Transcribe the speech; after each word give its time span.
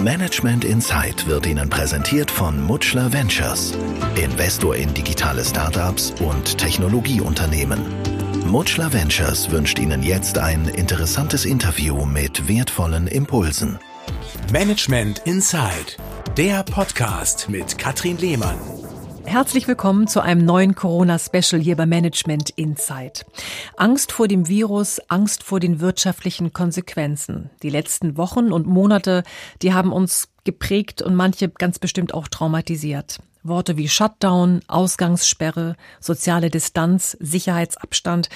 Management 0.00 0.64
Insight 0.64 1.26
wird 1.26 1.44
Ihnen 1.44 1.68
präsentiert 1.68 2.30
von 2.30 2.62
Mutschler 2.62 3.12
Ventures, 3.12 3.76
Investor 4.14 4.76
in 4.76 4.94
digitale 4.94 5.44
Startups 5.44 6.14
und 6.20 6.56
Technologieunternehmen. 6.56 7.80
Mutschler 8.46 8.92
Ventures 8.92 9.50
wünscht 9.50 9.80
Ihnen 9.80 10.04
jetzt 10.04 10.38
ein 10.38 10.68
interessantes 10.68 11.44
Interview 11.44 12.04
mit 12.06 12.46
wertvollen 12.46 13.08
Impulsen. 13.08 13.80
Management 14.52 15.18
Insight, 15.24 15.96
der 16.36 16.62
Podcast 16.62 17.48
mit 17.48 17.76
Katrin 17.76 18.18
Lehmann. 18.18 18.77
Herzlich 19.28 19.68
willkommen 19.68 20.08
zu 20.08 20.22
einem 20.22 20.46
neuen 20.46 20.74
Corona-Special 20.74 21.60
hier 21.60 21.76
bei 21.76 21.84
Management 21.84 22.48
Insight. 22.48 23.26
Angst 23.76 24.10
vor 24.10 24.26
dem 24.26 24.48
Virus, 24.48 25.02
Angst 25.08 25.42
vor 25.42 25.60
den 25.60 25.80
wirtschaftlichen 25.80 26.54
Konsequenzen. 26.54 27.50
Die 27.62 27.68
letzten 27.68 28.16
Wochen 28.16 28.52
und 28.52 28.66
Monate, 28.66 29.24
die 29.60 29.74
haben 29.74 29.92
uns 29.92 30.30
geprägt 30.44 31.02
und 31.02 31.14
manche 31.14 31.50
ganz 31.50 31.78
bestimmt 31.78 32.14
auch 32.14 32.26
traumatisiert. 32.28 33.18
Worte 33.42 33.76
wie 33.76 33.90
Shutdown, 33.90 34.62
Ausgangssperre, 34.66 35.76
soziale 36.00 36.48
Distanz, 36.48 37.14
Sicherheitsabstand, 37.20 38.30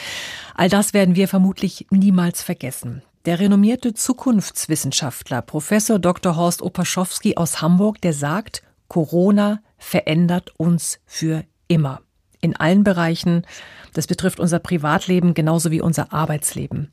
all 0.55 0.69
das 0.69 0.92
werden 0.92 1.16
wir 1.16 1.27
vermutlich 1.27 1.86
niemals 1.88 2.42
vergessen. 2.42 3.00
Der 3.24 3.41
renommierte 3.41 3.95
Zukunftswissenschaftler 3.95 5.41
Professor 5.41 5.98
Dr. 5.98 6.36
Horst 6.36 6.61
Opaschowski 6.61 7.38
aus 7.38 7.62
Hamburg, 7.62 7.98
der 8.02 8.12
sagt, 8.12 8.62
Corona 8.92 9.62
verändert 9.78 10.52
uns 10.59 11.00
für 11.06 11.45
immer. 11.66 12.02
In 12.42 12.56
allen 12.56 12.84
Bereichen. 12.84 13.46
Das 13.95 14.06
betrifft 14.06 14.38
unser 14.38 14.59
Privatleben 14.59 15.33
genauso 15.33 15.70
wie 15.70 15.80
unser 15.80 16.12
Arbeitsleben. 16.12 16.92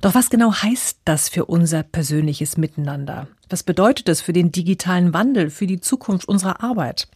Doch 0.00 0.14
was 0.14 0.30
genau 0.30 0.54
heißt 0.54 1.00
das 1.04 1.28
für 1.28 1.44
unser 1.44 1.82
persönliches 1.82 2.56
Miteinander? 2.56 3.28
Was 3.50 3.62
bedeutet 3.62 4.08
es 4.08 4.22
für 4.22 4.32
den 4.32 4.52
digitalen 4.52 5.12
Wandel, 5.12 5.50
für 5.50 5.66
die 5.66 5.80
Zukunft 5.80 6.26
unserer 6.26 6.62
Arbeit? 6.62 7.08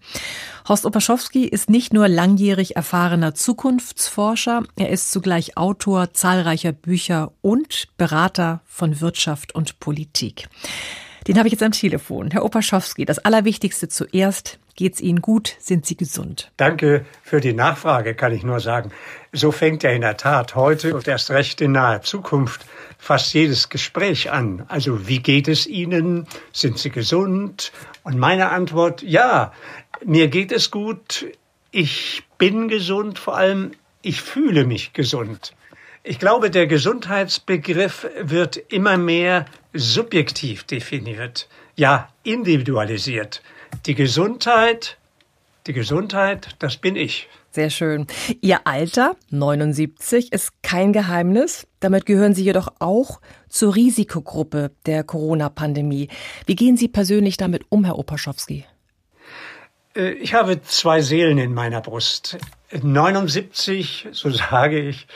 Horst 0.68 0.84
Opaschowski 0.84 1.44
ist 1.44 1.70
nicht 1.70 1.94
nur 1.94 2.06
langjährig 2.06 2.76
erfahrener 2.76 3.34
Zukunftsforscher, 3.34 4.64
er 4.76 4.90
ist 4.90 5.10
zugleich 5.10 5.56
Autor 5.56 6.12
zahlreicher 6.12 6.72
Bücher 6.72 7.32
und 7.40 7.88
Berater 7.96 8.60
von 8.66 9.00
Wirtschaft 9.00 9.54
und 9.54 9.80
Politik. 9.80 10.50
Den 11.28 11.36
habe 11.36 11.46
ich 11.46 11.52
jetzt 11.52 11.62
am 11.62 11.72
Telefon. 11.72 12.30
Herr 12.30 12.42
Opaschowski, 12.42 13.04
das 13.04 13.18
Allerwichtigste 13.18 13.86
zuerst. 13.86 14.58
Geht's 14.76 14.98
Ihnen 14.98 15.20
gut? 15.20 15.56
Sind 15.58 15.84
Sie 15.84 15.94
gesund? 15.94 16.50
Danke 16.56 17.04
für 17.22 17.42
die 17.42 17.52
Nachfrage, 17.52 18.14
kann 18.14 18.32
ich 18.32 18.44
nur 18.44 18.60
sagen. 18.60 18.92
So 19.32 19.52
fängt 19.52 19.82
ja 19.82 19.90
in 19.90 20.00
der 20.00 20.16
Tat 20.16 20.54
heute 20.54 20.94
und 20.94 21.06
erst 21.06 21.30
recht 21.30 21.60
in 21.60 21.72
naher 21.72 22.00
Zukunft 22.00 22.64
fast 22.96 23.34
jedes 23.34 23.68
Gespräch 23.68 24.30
an. 24.30 24.64
Also 24.68 25.06
wie 25.06 25.18
geht 25.18 25.48
es 25.48 25.66
Ihnen? 25.66 26.26
Sind 26.52 26.78
Sie 26.78 26.88
gesund? 26.88 27.72
Und 28.04 28.16
meine 28.16 28.48
Antwort, 28.48 29.02
ja, 29.02 29.52
mir 30.02 30.28
geht 30.28 30.50
es 30.50 30.70
gut. 30.70 31.26
Ich 31.70 32.22
bin 32.38 32.68
gesund, 32.68 33.18
vor 33.18 33.36
allem 33.36 33.72
ich 34.00 34.22
fühle 34.22 34.64
mich 34.64 34.94
gesund. 34.94 35.52
Ich 36.08 36.18
glaube, 36.18 36.48
der 36.48 36.66
Gesundheitsbegriff 36.66 38.08
wird 38.18 38.56
immer 38.56 38.96
mehr 38.96 39.44
subjektiv 39.74 40.64
definiert, 40.64 41.50
ja 41.76 42.08
individualisiert. 42.22 43.42
Die 43.84 43.94
Gesundheit, 43.94 44.96
die 45.66 45.74
Gesundheit, 45.74 46.56
das 46.60 46.78
bin 46.78 46.96
ich. 46.96 47.28
Sehr 47.50 47.68
schön. 47.68 48.06
Ihr 48.40 48.66
Alter, 48.66 49.16
79, 49.28 50.32
ist 50.32 50.62
kein 50.62 50.94
Geheimnis. 50.94 51.66
Damit 51.78 52.06
gehören 52.06 52.32
Sie 52.32 52.42
jedoch 52.42 52.68
auch 52.78 53.20
zur 53.50 53.74
Risikogruppe 53.74 54.70
der 54.86 55.04
Corona-Pandemie. 55.04 56.08
Wie 56.46 56.56
gehen 56.56 56.78
Sie 56.78 56.88
persönlich 56.88 57.36
damit 57.36 57.66
um, 57.68 57.84
Herr 57.84 57.98
Opaschowski? 57.98 58.64
Äh, 59.94 60.12
ich 60.12 60.32
habe 60.32 60.62
zwei 60.62 61.02
Seelen 61.02 61.36
in 61.36 61.52
meiner 61.52 61.82
Brust. 61.82 62.38
79, 62.72 64.08
so 64.12 64.30
sage 64.30 64.80
ich, 64.80 65.06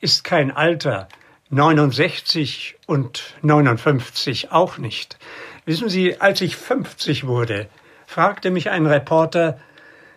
ist 0.00 0.24
kein 0.24 0.50
Alter. 0.50 1.08
69 1.50 2.76
und 2.86 3.34
59 3.42 4.50
auch 4.52 4.78
nicht. 4.78 5.16
Wissen 5.64 5.88
Sie, 5.88 6.20
als 6.20 6.40
ich 6.40 6.56
50 6.56 7.26
wurde, 7.26 7.68
fragte 8.06 8.50
mich 8.50 8.70
ein 8.70 8.86
Reporter, 8.86 9.58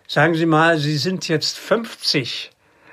sagen 0.06 0.34
Sie 0.34 0.46
mal, 0.46 0.78
Sie 0.78 0.96
sind 0.96 1.28
jetzt 1.28 1.58
50. 1.58 2.50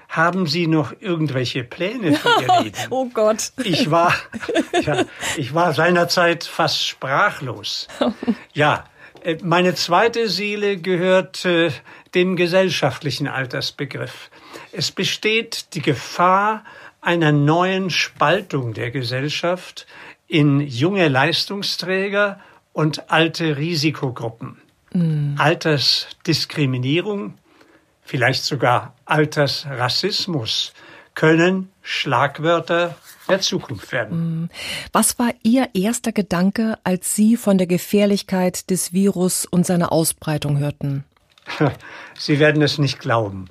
Haben 0.09 0.47
Sie 0.47 0.67
noch 0.67 0.93
irgendwelche 0.99 1.63
Pläne 1.63 2.13
für 2.13 2.29
Ihr 2.41 2.59
Leben? 2.63 2.77
oh 2.91 3.07
Gott. 3.13 3.51
Ich 3.63 3.91
war, 3.91 4.13
ja, 4.81 5.05
ich 5.35 5.53
war 5.53 5.73
seinerzeit 5.73 6.43
fast 6.43 6.85
sprachlos. 6.87 7.87
Ja, 8.53 8.85
meine 9.43 9.75
zweite 9.75 10.29
Seele 10.29 10.77
gehört 10.77 11.45
äh, 11.45 11.71
dem 12.15 12.35
gesellschaftlichen 12.35 13.27
Altersbegriff. 13.27 14.29
Es 14.71 14.91
besteht 14.91 15.73
die 15.73 15.81
Gefahr 15.81 16.63
einer 17.01 17.31
neuen 17.31 17.89
Spaltung 17.89 18.73
der 18.73 18.91
Gesellschaft 18.91 19.87
in 20.27 20.59
junge 20.61 21.07
Leistungsträger 21.07 22.39
und 22.73 23.09
alte 23.09 23.57
Risikogruppen. 23.57 24.61
Mhm. 24.93 25.35
Altersdiskriminierung, 25.37 27.35
vielleicht 28.03 28.43
sogar 28.43 28.95
Altersrassismus 29.05 30.73
können 31.17 31.71
Schlagwörter 31.81 32.95
der 33.27 33.41
Zukunft 33.41 33.91
werden. 33.91 34.41
Mhm. 34.41 34.49
Was 34.93 35.17
war 35.17 35.31
Ihr 35.41 35.69
erster 35.73 36.11
Gedanke, 36.11 36.77
als 36.83 37.15
Sie 37.15 37.37
von 37.37 37.57
der 37.57 37.65
Gefährlichkeit 37.65 38.69
des 38.69 38.93
Virus 38.93 39.45
und 39.45 39.65
seiner 39.65 39.91
Ausbreitung 39.91 40.59
hörten? 40.59 41.05
Sie 42.17 42.39
werden 42.39 42.61
es 42.61 42.77
nicht 42.77 42.99
glauben. 42.99 43.49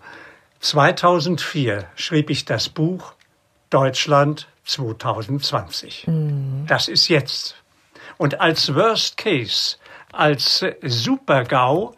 2004 0.61 1.87
schrieb 1.97 2.31
ich 2.31 2.45
das 2.45 2.69
Buch 2.69 3.15
Deutschland 3.69 4.47
2020. 4.65 6.07
Mhm. 6.07 6.67
Das 6.69 6.87
ist 6.87 7.09
jetzt. 7.09 7.57
Und 8.17 8.41
als 8.41 8.77
Worst 8.77 9.17
Case, 9.17 9.77
als 10.13 10.65
Super-GAU, 10.83 11.95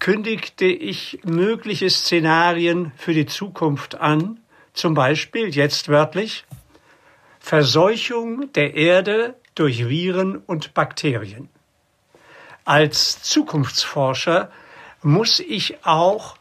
kündigte 0.00 0.64
ich 0.64 1.20
mögliche 1.22 1.88
Szenarien 1.88 2.90
für 2.96 3.14
die 3.14 3.26
Zukunft 3.26 3.94
an, 3.94 4.40
zum 4.74 4.94
Beispiel 4.94 5.48
jetzt 5.48 5.88
wörtlich 5.88 6.44
Verseuchung 7.40 8.52
der 8.52 8.74
Erde 8.74 9.34
durch 9.54 9.88
Viren 9.88 10.36
und 10.36 10.74
Bakterien. 10.74 11.48
Als 12.64 13.22
Zukunftsforscher 13.22 14.50
muss 15.02 15.40
ich 15.40 15.84
auch 15.84 16.36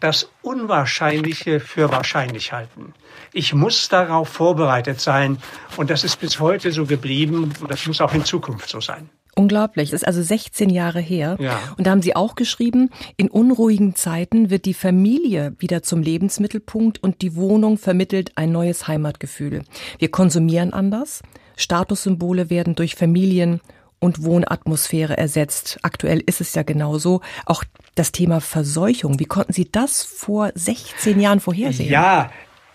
das 0.00 0.30
Unwahrscheinliche 0.42 1.60
für 1.60 1.90
wahrscheinlich 1.90 2.52
halten. 2.52 2.94
Ich 3.32 3.52
muss 3.52 3.88
darauf 3.88 4.28
vorbereitet 4.28 5.00
sein 5.00 5.38
und 5.76 5.90
das 5.90 6.04
ist 6.04 6.20
bis 6.20 6.40
heute 6.40 6.72
so 6.72 6.86
geblieben 6.86 7.52
und 7.60 7.70
das 7.70 7.86
muss 7.86 8.00
auch 8.00 8.14
in 8.14 8.24
Zukunft 8.24 8.68
so 8.68 8.80
sein. 8.80 9.10
Unglaublich. 9.38 9.90
Das 9.90 10.02
ist 10.02 10.06
also 10.06 10.20
16 10.20 10.68
Jahre 10.68 11.00
her. 11.00 11.36
Ja. 11.38 11.60
Und 11.76 11.86
da 11.86 11.92
haben 11.92 12.02
Sie 12.02 12.16
auch 12.16 12.34
geschrieben, 12.34 12.90
in 13.16 13.28
unruhigen 13.28 13.94
Zeiten 13.94 14.50
wird 14.50 14.64
die 14.64 14.74
Familie 14.74 15.54
wieder 15.58 15.82
zum 15.84 16.02
Lebensmittelpunkt 16.02 17.00
und 17.02 17.22
die 17.22 17.36
Wohnung 17.36 17.78
vermittelt 17.78 18.32
ein 18.34 18.50
neues 18.50 18.88
Heimatgefühl. 18.88 19.62
Wir 19.98 20.10
konsumieren 20.10 20.72
anders. 20.72 21.22
Statussymbole 21.56 22.50
werden 22.50 22.74
durch 22.74 22.96
Familien 22.96 23.60
und 24.00 24.24
Wohnatmosphäre 24.24 25.16
ersetzt. 25.16 25.78
Aktuell 25.82 26.20
ist 26.26 26.40
es 26.40 26.54
ja 26.54 26.64
genauso. 26.64 27.20
Auch 27.46 27.62
das 27.94 28.10
Thema 28.10 28.40
Verseuchung. 28.40 29.20
Wie 29.20 29.26
konnten 29.26 29.52
Sie 29.52 29.70
das 29.70 30.02
vor 30.02 30.50
16 30.54 31.20
Jahren 31.20 31.38
vorhersehen? 31.40 31.90
Ja, 31.90 32.30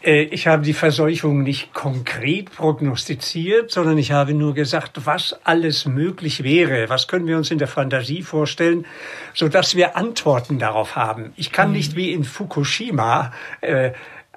ich 0.05 0.47
habe 0.47 0.63
die 0.63 0.73
Verseuchung 0.73 1.43
nicht 1.43 1.73
konkret 1.73 2.51
prognostiziert, 2.51 3.71
sondern 3.71 3.97
ich 3.97 4.11
habe 4.11 4.33
nur 4.33 4.53
gesagt, 4.53 5.05
was 5.05 5.37
alles 5.45 5.85
möglich 5.85 6.43
wäre. 6.43 6.89
Was 6.89 7.07
können 7.07 7.25
wir 7.25 7.37
uns 7.37 7.51
in 7.51 7.57
der 7.57 7.69
Fantasie 7.69 8.21
vorstellen, 8.21 8.85
so 9.33 9.47
dass 9.47 9.75
wir 9.75 9.95
Antworten 9.95 10.59
darauf 10.59 10.97
haben. 10.97 11.31
Ich 11.37 11.53
kann 11.53 11.69
mhm. 11.69 11.75
nicht 11.75 11.95
wie 11.95 12.11
in 12.11 12.25
Fukushima 12.25 13.31
äh, 13.61 13.91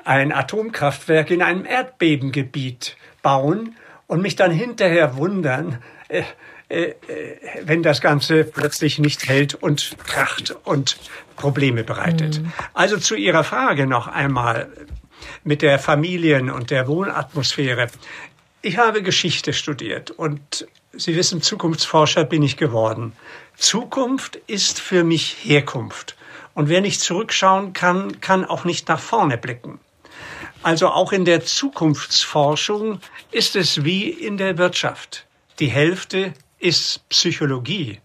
ein 0.05 0.33
Atomkraftwerk 0.33 1.31
in 1.31 1.43
einem 1.43 1.67
Erdbebengebiet 1.67 2.97
bauen 3.23 3.75
und 4.07 4.23
mich 4.23 4.37
dann 4.37 4.53
hinterher 4.53 5.17
wundern, 5.17 5.79
äh, 6.09 6.23
äh, 6.69 6.83
äh, 6.83 6.95
wenn 7.63 7.83
das 7.83 8.01
Ganze 8.01 8.45
plötzlich 8.45 8.99
nicht 8.99 9.29
hält 9.29 9.55
und 9.55 9.97
kracht 10.07 10.55
und 10.65 10.97
Probleme 11.37 11.83
bereitet. 11.85 12.41
Mhm. 12.41 12.53
Also 12.73 12.99
zu 12.99 13.15
Ihrer 13.15 13.45
Frage 13.45 13.87
noch 13.87 14.07
einmal 14.07 14.69
mit 15.45 15.63
der 15.63 15.79
Familien- 15.79 16.51
und 16.51 16.71
der 16.71 16.89
Wohnatmosphäre. 16.89 17.89
Ich 18.63 18.79
habe 18.79 19.03
Geschichte 19.03 19.53
studiert 19.53 20.11
und 20.11 20.67
Sie 20.99 21.15
wissen, 21.15 21.43
Zukunftsforscher 21.43 22.25
bin 22.25 22.43
ich 22.43 22.57
geworden. 22.57 23.13
Zukunft 23.57 24.37
ist 24.47 24.81
für 24.81 25.05
mich 25.05 25.37
Herkunft. 25.43 26.17
Und 26.55 26.71
wer 26.71 26.81
nicht 26.81 27.03
zurückschauen 27.03 27.75
kann, 27.75 28.21
kann 28.23 28.47
auch 28.47 28.65
nicht 28.65 28.89
nach 28.89 29.01
vorne 29.01 29.37
blicken. 29.37 29.79
Also 30.63 30.89
auch 30.89 31.13
in 31.13 31.27
der 31.27 31.45
Zukunftsforschung 31.45 33.01
ist 33.31 33.57
es 33.57 33.85
wie 33.85 34.09
in 34.09 34.39
der 34.39 34.57
Wirtschaft. 34.57 35.27
Die 35.59 35.69
Hälfte 35.69 36.33
ist 36.59 37.07
Psychologie 37.11 38.01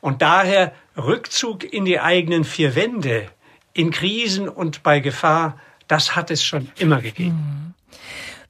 Und 0.00 0.22
daher 0.22 0.72
Rückzug 0.96 1.64
in 1.64 1.84
die 1.84 1.98
eigenen 1.98 2.44
vier 2.44 2.76
Wände, 2.76 3.28
in 3.72 3.90
Krisen 3.90 4.48
und 4.48 4.84
bei 4.84 5.00
Gefahr, 5.00 5.58
das 5.88 6.16
hat 6.16 6.30
es 6.30 6.44
schon 6.44 6.68
immer 6.78 7.00
gegeben. 7.00 7.74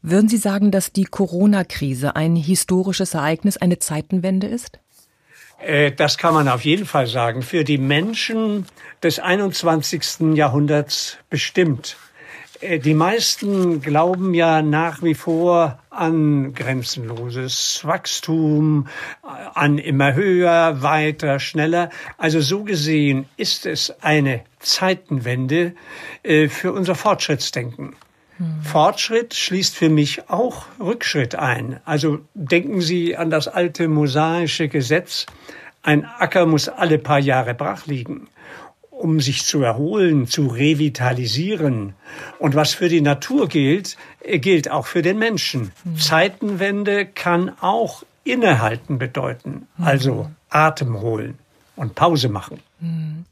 Würden 0.03 0.29
Sie 0.29 0.37
sagen, 0.37 0.71
dass 0.71 0.93
die 0.93 1.05
Corona-Krise 1.05 2.15
ein 2.15 2.37
historisches 2.37 3.15
Ereignis, 3.15 3.57
eine 3.57 3.79
Zeitenwende 3.79 4.47
ist? 4.47 4.79
Äh, 5.59 5.93
das 5.93 6.19
kann 6.19 6.35
man 6.35 6.49
auf 6.49 6.65
jeden 6.65 6.85
Fall 6.85 7.07
sagen. 7.07 7.43
Für 7.43 7.65
die 7.65 7.79
Menschen 7.79 8.67
des 9.03 9.19
21. 9.19 10.35
Jahrhunderts 10.35 11.17
bestimmt. 11.31 11.97
Äh, 12.65 12.79
die 12.79 12.95
meisten 12.95 13.81
glauben 13.81 14.35
ja 14.35 14.63
nach 14.63 15.03
wie 15.03 15.15
vor 15.15 15.79
an 15.91 16.55
grenzenloses 16.55 17.83
Wachstum, 17.85 18.89
äh, 19.23 19.27
an 19.55 19.79
immer 19.79 20.15
höher, 20.15 20.83
weiter, 20.83 21.39
schneller. 21.39 21.91
Also 22.19 22.41
so 22.41 22.65
gesehen 22.65 23.27
ist 23.37 23.67
es 23.67 23.95
eine 24.03 24.43
Zeitenwende 24.59 25.75
für 26.23 26.73
unser 26.73 26.95
Fortschrittsdenken. 26.95 27.97
Hm. 28.39 28.63
Fortschritt 28.63 29.35
schließt 29.35 29.77
für 29.77 29.91
mich 29.91 30.31
auch 30.31 30.65
Rückschritt 30.81 31.35
ein. 31.35 31.81
Also 31.85 32.21
denken 32.33 32.81
Sie 32.81 33.15
an 33.15 33.29
das 33.29 33.47
alte 33.47 33.89
mosaische 33.89 34.69
Gesetz. 34.69 35.27
Ein 35.83 36.07
Acker 36.07 36.47
muss 36.47 36.71
alle 36.71 36.99
paar 36.99 37.19
Jahre 37.19 37.53
brach 37.53 37.85
liegen, 37.85 38.27
um 39.05 39.21
sich 39.21 39.45
zu 39.45 39.62
erholen, 39.62 40.27
zu 40.27 40.47
revitalisieren. 40.47 41.93
Und 42.39 42.55
was 42.55 42.73
für 42.73 42.89
die 42.89 43.03
Natur 43.03 43.49
gilt, 43.49 43.99
äh, 44.23 44.39
gilt 44.39 44.71
auch 44.71 44.87
für 44.87 45.03
den 45.03 45.19
Menschen. 45.19 45.73
Mhm. 45.85 45.99
Zeitenwende 45.99 47.05
kann 47.05 47.53
auch 47.61 48.03
innehalten 48.25 48.99
bedeuten, 48.99 49.69
also 49.79 50.25
hm. 50.25 50.37
Atem 50.49 51.03
holen 51.03 51.39
und 51.77 51.95
Pause 51.95 52.31
machen. 52.31 52.61
Mhm. 52.81 53.27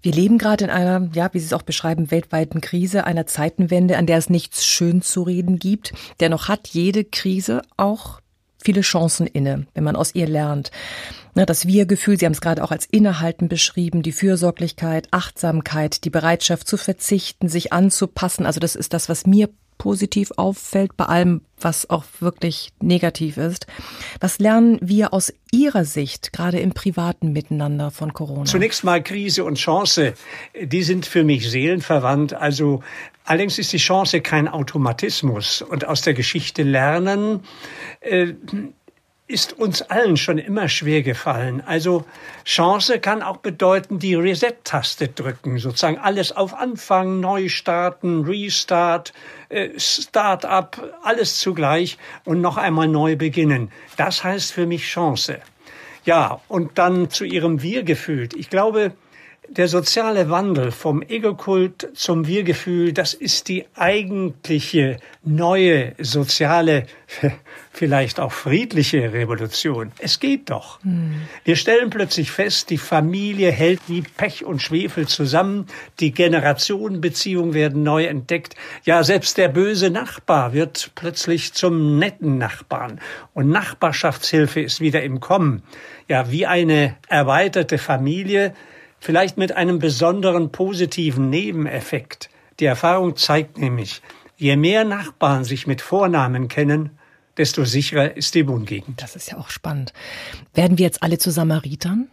Wir 0.00 0.12
leben 0.12 0.38
gerade 0.38 0.64
in 0.64 0.70
einer, 0.70 1.10
ja, 1.12 1.28
wie 1.34 1.40
Sie 1.40 1.44
es 1.44 1.52
auch 1.52 1.60
beschreiben, 1.60 2.10
weltweiten 2.10 2.62
Krise, 2.62 3.04
einer 3.04 3.26
Zeitenwende, 3.26 3.98
an 3.98 4.06
der 4.06 4.16
es 4.16 4.30
nichts 4.30 4.64
schön 4.64 5.02
zu 5.02 5.24
reden 5.24 5.58
gibt. 5.58 5.92
Dennoch 6.20 6.48
hat 6.48 6.68
jede 6.68 7.04
Krise 7.04 7.60
auch 7.76 8.20
viele 8.66 8.80
Chancen 8.80 9.28
inne, 9.28 9.66
wenn 9.74 9.84
man 9.84 9.94
aus 9.94 10.14
ihr 10.16 10.26
lernt. 10.26 10.72
Das 11.34 11.66
Wir-Gefühl, 11.66 12.18
Sie 12.18 12.26
haben 12.26 12.32
es 12.32 12.40
gerade 12.40 12.64
auch 12.64 12.72
als 12.72 12.84
Innehalten 12.86 13.48
beschrieben, 13.48 14.02
die 14.02 14.10
Fürsorglichkeit, 14.10 15.06
Achtsamkeit, 15.12 16.04
die 16.04 16.10
Bereitschaft 16.10 16.66
zu 16.66 16.76
verzichten, 16.76 17.48
sich 17.48 17.72
anzupassen. 17.72 18.44
Also 18.44 18.58
das 18.58 18.74
ist 18.74 18.92
das, 18.92 19.08
was 19.08 19.24
mir 19.24 19.48
positiv 19.78 20.32
auffällt, 20.36 20.96
bei 20.96 21.04
allem, 21.04 21.42
was 21.60 21.90
auch 21.90 22.04
wirklich 22.18 22.72
negativ 22.80 23.36
ist. 23.36 23.66
Was 24.18 24.38
lernen 24.38 24.78
wir 24.80 25.12
aus 25.12 25.32
Ihrer 25.52 25.84
Sicht, 25.84 26.32
gerade 26.32 26.58
im 26.58 26.72
privaten 26.72 27.32
Miteinander 27.32 27.90
von 27.90 28.14
Corona? 28.14 28.46
Zunächst 28.46 28.82
mal 28.82 29.02
Krise 29.02 29.44
und 29.44 29.58
Chance, 29.58 30.14
die 30.60 30.82
sind 30.82 31.06
für 31.06 31.22
mich 31.22 31.50
seelenverwandt. 31.50 32.32
Also 32.32 32.82
allerdings 33.26 33.58
ist 33.58 33.72
die 33.72 33.78
Chance 33.78 34.20
kein 34.20 34.48
Automatismus. 34.48 35.62
Und 35.62 35.86
aus 35.86 36.00
der 36.00 36.14
Geschichte 36.14 36.62
lernen, 36.62 37.44
äh, 38.00 38.32
ist 39.28 39.54
uns 39.54 39.82
allen 39.82 40.16
schon 40.16 40.38
immer 40.38 40.68
schwer 40.68 41.02
gefallen. 41.02 41.60
Also 41.66 42.04
Chance 42.44 43.00
kann 43.00 43.22
auch 43.22 43.38
bedeuten, 43.38 43.98
die 43.98 44.14
Reset-Taste 44.14 45.08
drücken, 45.08 45.58
sozusagen 45.58 45.98
alles 45.98 46.30
auf 46.30 46.54
Anfang, 46.54 47.18
neu 47.18 47.48
starten, 47.48 48.24
Restart, 48.24 49.12
äh, 49.48 49.70
Start-up, 49.78 50.96
alles 51.02 51.40
zugleich 51.40 51.98
und 52.24 52.40
noch 52.40 52.56
einmal 52.56 52.86
neu 52.86 53.16
beginnen. 53.16 53.72
Das 53.96 54.22
heißt 54.22 54.52
für 54.52 54.66
mich 54.66 54.84
Chance. 54.84 55.40
Ja, 56.04 56.40
und 56.46 56.78
dann 56.78 57.10
zu 57.10 57.24
Ihrem 57.24 57.62
Wir-Gefühl. 57.62 58.28
Ich 58.36 58.48
glaube, 58.48 58.92
der 59.48 59.68
soziale 59.68 60.30
Wandel 60.30 60.70
vom 60.70 61.02
Egokult 61.02 61.88
zum 61.94 62.26
Wir-Gefühl, 62.26 62.92
das 62.92 63.14
ist 63.14 63.48
die 63.48 63.66
eigentliche 63.74 64.98
neue 65.22 65.94
soziale, 65.98 66.86
vielleicht 67.72 68.20
auch 68.20 68.32
friedliche 68.32 69.12
Revolution. 69.12 69.92
Es 69.98 70.20
geht 70.20 70.50
doch. 70.50 70.82
Hm. 70.82 71.22
Wir 71.44 71.56
stellen 71.56 71.90
plötzlich 71.90 72.30
fest, 72.30 72.70
die 72.70 72.78
Familie 72.78 73.50
hält 73.50 73.80
wie 73.88 74.02
Pech 74.02 74.44
und 74.44 74.62
Schwefel 74.62 75.06
zusammen, 75.06 75.66
die 76.00 76.12
Generationenbeziehungen 76.12 77.54
werden 77.54 77.82
neu 77.82 78.04
entdeckt. 78.04 78.54
Ja, 78.84 79.04
selbst 79.04 79.38
der 79.38 79.48
böse 79.48 79.90
Nachbar 79.90 80.52
wird 80.52 80.90
plötzlich 80.94 81.52
zum 81.52 81.98
netten 81.98 82.38
Nachbarn 82.38 83.00
und 83.34 83.48
Nachbarschaftshilfe 83.48 84.60
ist 84.60 84.80
wieder 84.80 85.02
im 85.02 85.20
Kommen. 85.20 85.62
Ja, 86.08 86.30
wie 86.30 86.46
eine 86.46 86.96
erweiterte 87.08 87.78
Familie 87.78 88.54
vielleicht 89.06 89.38
mit 89.38 89.52
einem 89.52 89.78
besonderen 89.78 90.50
positiven 90.50 91.30
Nebeneffekt. 91.30 92.28
Die 92.58 92.64
Erfahrung 92.64 93.14
zeigt 93.14 93.56
nämlich, 93.56 94.02
je 94.36 94.56
mehr 94.56 94.84
Nachbarn 94.84 95.44
sich 95.44 95.68
mit 95.68 95.80
Vornamen 95.80 96.48
kennen, 96.48 96.90
desto 97.36 97.64
sicherer 97.64 98.16
ist 98.16 98.34
die 98.34 98.48
Wohngegend. 98.48 99.00
Das 99.00 99.14
ist 99.14 99.30
ja 99.30 99.38
auch 99.38 99.50
spannend. 99.50 99.92
Werden 100.54 100.76
wir 100.76 100.86
jetzt 100.86 101.04
alle 101.04 101.18
zu 101.18 101.30
Samaritern? 101.30 102.08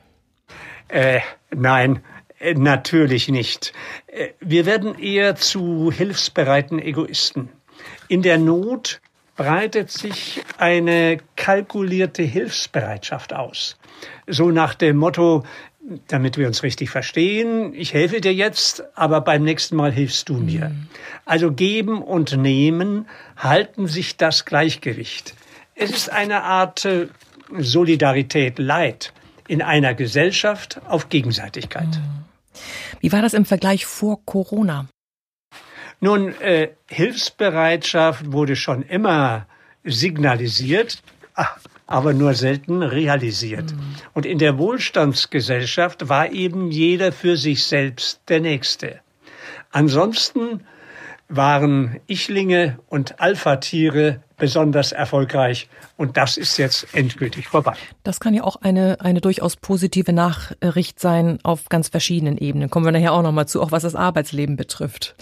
Äh, 0.87 1.21
nein, 1.49 2.03
äh, 2.39 2.53
natürlich 2.53 3.27
nicht. 3.27 3.73
Äh, 4.05 4.29
wir 4.39 4.67
werden 4.67 4.93
eher 4.99 5.35
zu 5.35 5.91
hilfsbereiten 5.91 6.77
Egoisten. 6.77 7.49
In 8.07 8.21
der 8.21 8.37
Not 8.37 9.01
breitet 9.35 9.89
sich 9.89 10.43
eine 10.59 11.17
kalkulierte 11.35 12.21
Hilfsbereitschaft 12.21 13.33
aus. 13.33 13.79
So 14.27 14.51
nach 14.51 14.75
dem 14.75 14.97
Motto, 14.97 15.43
damit 16.07 16.37
wir 16.37 16.47
uns 16.47 16.63
richtig 16.63 16.89
verstehen, 16.89 17.73
ich 17.73 17.93
helfe 17.93 18.21
dir 18.21 18.33
jetzt, 18.33 18.83
aber 18.95 19.21
beim 19.21 19.43
nächsten 19.43 19.75
Mal 19.75 19.91
hilfst 19.91 20.29
du 20.29 20.35
mir. 20.35 20.69
Mhm. 20.69 20.87
Also 21.25 21.51
geben 21.51 22.01
und 22.01 22.37
nehmen 22.37 23.07
halten 23.35 23.87
sich 23.87 24.17
das 24.17 24.45
Gleichgewicht. 24.45 25.35
Es 25.75 25.91
ist 25.91 26.11
eine 26.11 26.43
Art 26.43 26.85
äh, 26.85 27.07
Solidarität 27.57 28.59
Leid 28.59 29.13
in 29.47 29.61
einer 29.61 29.93
Gesellschaft 29.93 30.79
auf 30.87 31.09
Gegenseitigkeit. 31.09 31.87
Mhm. 31.87 32.23
Wie 33.01 33.11
war 33.11 33.21
das 33.21 33.33
im 33.33 33.45
Vergleich 33.45 33.85
vor 33.85 34.23
Corona? 34.25 34.87
Nun, 35.99 36.33
äh, 36.41 36.69
Hilfsbereitschaft 36.89 38.31
wurde 38.31 38.55
schon 38.55 38.83
immer 38.83 39.47
signalisiert. 39.83 41.01
Ach, 41.33 41.57
aber 41.87 42.13
nur 42.13 42.33
selten 42.33 42.81
realisiert. 42.81 43.71
Mhm. 43.71 43.79
Und 44.13 44.25
in 44.25 44.39
der 44.39 44.57
Wohlstandsgesellschaft 44.57 46.09
war 46.09 46.31
eben 46.31 46.71
jeder 46.71 47.11
für 47.11 47.37
sich 47.37 47.65
selbst 47.65 48.21
der 48.29 48.39
Nächste. 48.39 48.99
Ansonsten 49.71 50.61
waren 51.29 51.99
Ichlinge 52.07 52.79
und 52.87 53.19
Alpha-Tiere 53.19 54.21
besonders 54.37 54.91
erfolgreich. 54.91 55.69
Und 55.95 56.17
das 56.17 56.37
ist 56.37 56.57
jetzt 56.57 56.93
endgültig 56.93 57.47
vorbei. 57.47 57.73
Das 58.03 58.19
kann 58.19 58.33
ja 58.33 58.43
auch 58.43 58.57
eine, 58.57 58.99
eine 58.99 59.21
durchaus 59.21 59.55
positive 59.55 60.11
Nachricht 60.11 60.99
sein 60.99 61.39
auf 61.43 61.69
ganz 61.69 61.87
verschiedenen 61.87 62.37
Ebenen. 62.37 62.69
Kommen 62.69 62.85
wir 62.85 62.91
nachher 62.91 63.13
auch 63.13 63.21
nochmal 63.21 63.47
zu, 63.47 63.61
auch 63.61 63.71
was 63.71 63.83
das 63.83 63.95
Arbeitsleben 63.95 64.57
betrifft. 64.57 65.15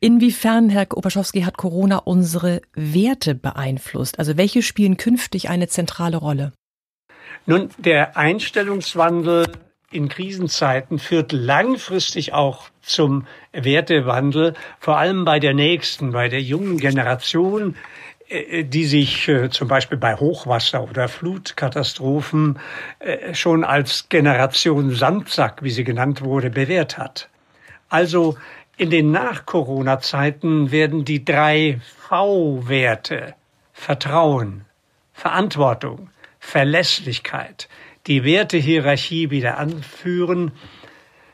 Inwiefern, 0.00 0.68
Herr 0.68 0.86
Oberschowski, 0.96 1.42
hat 1.42 1.56
Corona 1.56 1.98
unsere 1.98 2.60
Werte 2.74 3.34
beeinflusst? 3.34 4.18
Also 4.18 4.36
welche 4.36 4.62
spielen 4.62 4.96
künftig 4.96 5.48
eine 5.48 5.68
zentrale 5.68 6.18
Rolle? 6.18 6.52
Nun, 7.46 7.70
der 7.78 8.16
Einstellungswandel 8.16 9.46
in 9.92 10.08
Krisenzeiten 10.08 10.98
führt 10.98 11.32
langfristig 11.32 12.32
auch 12.32 12.68
zum 12.82 13.26
Wertewandel, 13.52 14.54
vor 14.80 14.98
allem 14.98 15.24
bei 15.24 15.38
der 15.38 15.54
nächsten, 15.54 16.12
bei 16.12 16.28
der 16.28 16.42
jungen 16.42 16.78
Generation, 16.78 17.76
äh, 18.28 18.64
die 18.64 18.84
sich 18.84 19.28
äh, 19.28 19.50
zum 19.50 19.68
Beispiel 19.68 19.98
bei 19.98 20.16
Hochwasser 20.16 20.82
oder 20.82 21.08
Flutkatastrophen 21.08 22.58
äh, 22.98 23.34
schon 23.34 23.64
als 23.64 24.08
Generation 24.08 24.94
Sandsack, 24.94 25.62
wie 25.62 25.70
sie 25.70 25.84
genannt 25.84 26.22
wurde, 26.22 26.50
bewährt 26.50 26.98
hat. 26.98 27.28
Also 27.88 28.36
in 28.76 28.90
den 28.90 29.10
Nach-Corona-Zeiten 29.10 30.70
werden 30.70 31.04
die 31.04 31.24
drei 31.24 31.80
V-Werte 32.08 33.34
Vertrauen, 33.72 34.64
Verantwortung, 35.12 36.10
Verlässlichkeit, 36.38 37.68
die 38.06 38.24
Wertehierarchie 38.24 39.30
wieder 39.30 39.58
anführen, 39.58 40.52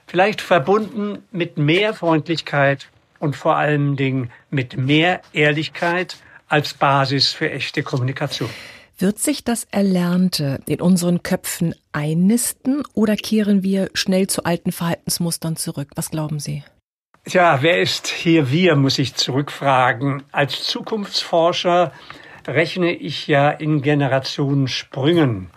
vielleicht 0.06 0.40
verbunden 0.40 1.22
mit 1.30 1.58
mehr 1.58 1.94
Freundlichkeit 1.94 2.88
und 3.18 3.37
vor 3.37 3.56
allen 3.56 3.96
Dingen 3.96 4.30
mit 4.50 4.76
mehr 4.76 5.20
Ehrlichkeit 5.32 6.16
als 6.48 6.75
Basis 6.75 7.32
für 7.32 7.50
echte 7.50 7.82
Kommunikation. 7.82 8.50
Wird 9.00 9.18
sich 9.18 9.44
das 9.44 9.68
Erlernte 9.70 10.60
in 10.66 10.80
unseren 10.80 11.22
Köpfen 11.22 11.75
einnisten 11.92 12.82
oder 12.94 13.14
kehren 13.14 13.62
wir 13.62 13.90
schnell 13.94 14.26
zu 14.26 14.42
alten 14.42 14.72
Verhaltensmustern 14.72 15.56
zurück? 15.56 15.90
Was 15.94 16.10
glauben 16.10 16.40
Sie? 16.40 16.64
Tja, 17.25 17.58
wer 17.60 17.80
ist 17.80 18.08
hier 18.08 18.50
wir, 18.50 18.75
muss 18.75 18.98
ich 18.98 19.14
zurückfragen. 19.14 20.25
Als 20.32 20.64
Zukunftsforscher 20.64 21.92
rechne 22.46 22.92
ich 22.92 23.28
ja 23.28 23.50
in 23.50 23.82
Generationensprüngen. 23.82 25.50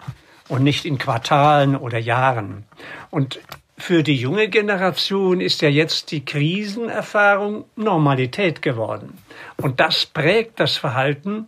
Und 0.52 0.64
nicht 0.64 0.84
in 0.84 0.98
Quartalen 0.98 1.78
oder 1.78 1.98
Jahren. 1.98 2.66
Und 3.10 3.40
für 3.78 4.04
die 4.04 4.18
junge 4.18 4.50
Generation 4.50 5.40
ist 5.40 5.62
ja 5.62 5.70
jetzt 5.70 6.12
die 6.12 6.26
Krisenerfahrung 6.26 7.64
Normalität 7.78 8.62
geworden. 8.62 9.18
Und 9.56 9.80
das 9.80 10.06
prägt 10.06 10.60
das 10.60 10.76
Verhalten. 10.76 11.48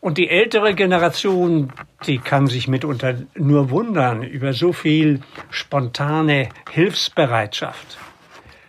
Und 0.00 0.16
die 0.16 0.28
ältere 0.28 0.74
Generation, 0.74 1.72
die 2.06 2.18
kann 2.18 2.46
sich 2.46 2.68
mitunter 2.68 3.16
nur 3.34 3.70
wundern 3.70 4.22
über 4.22 4.52
so 4.52 4.72
viel 4.72 5.22
spontane 5.50 6.48
Hilfsbereitschaft. 6.70 7.98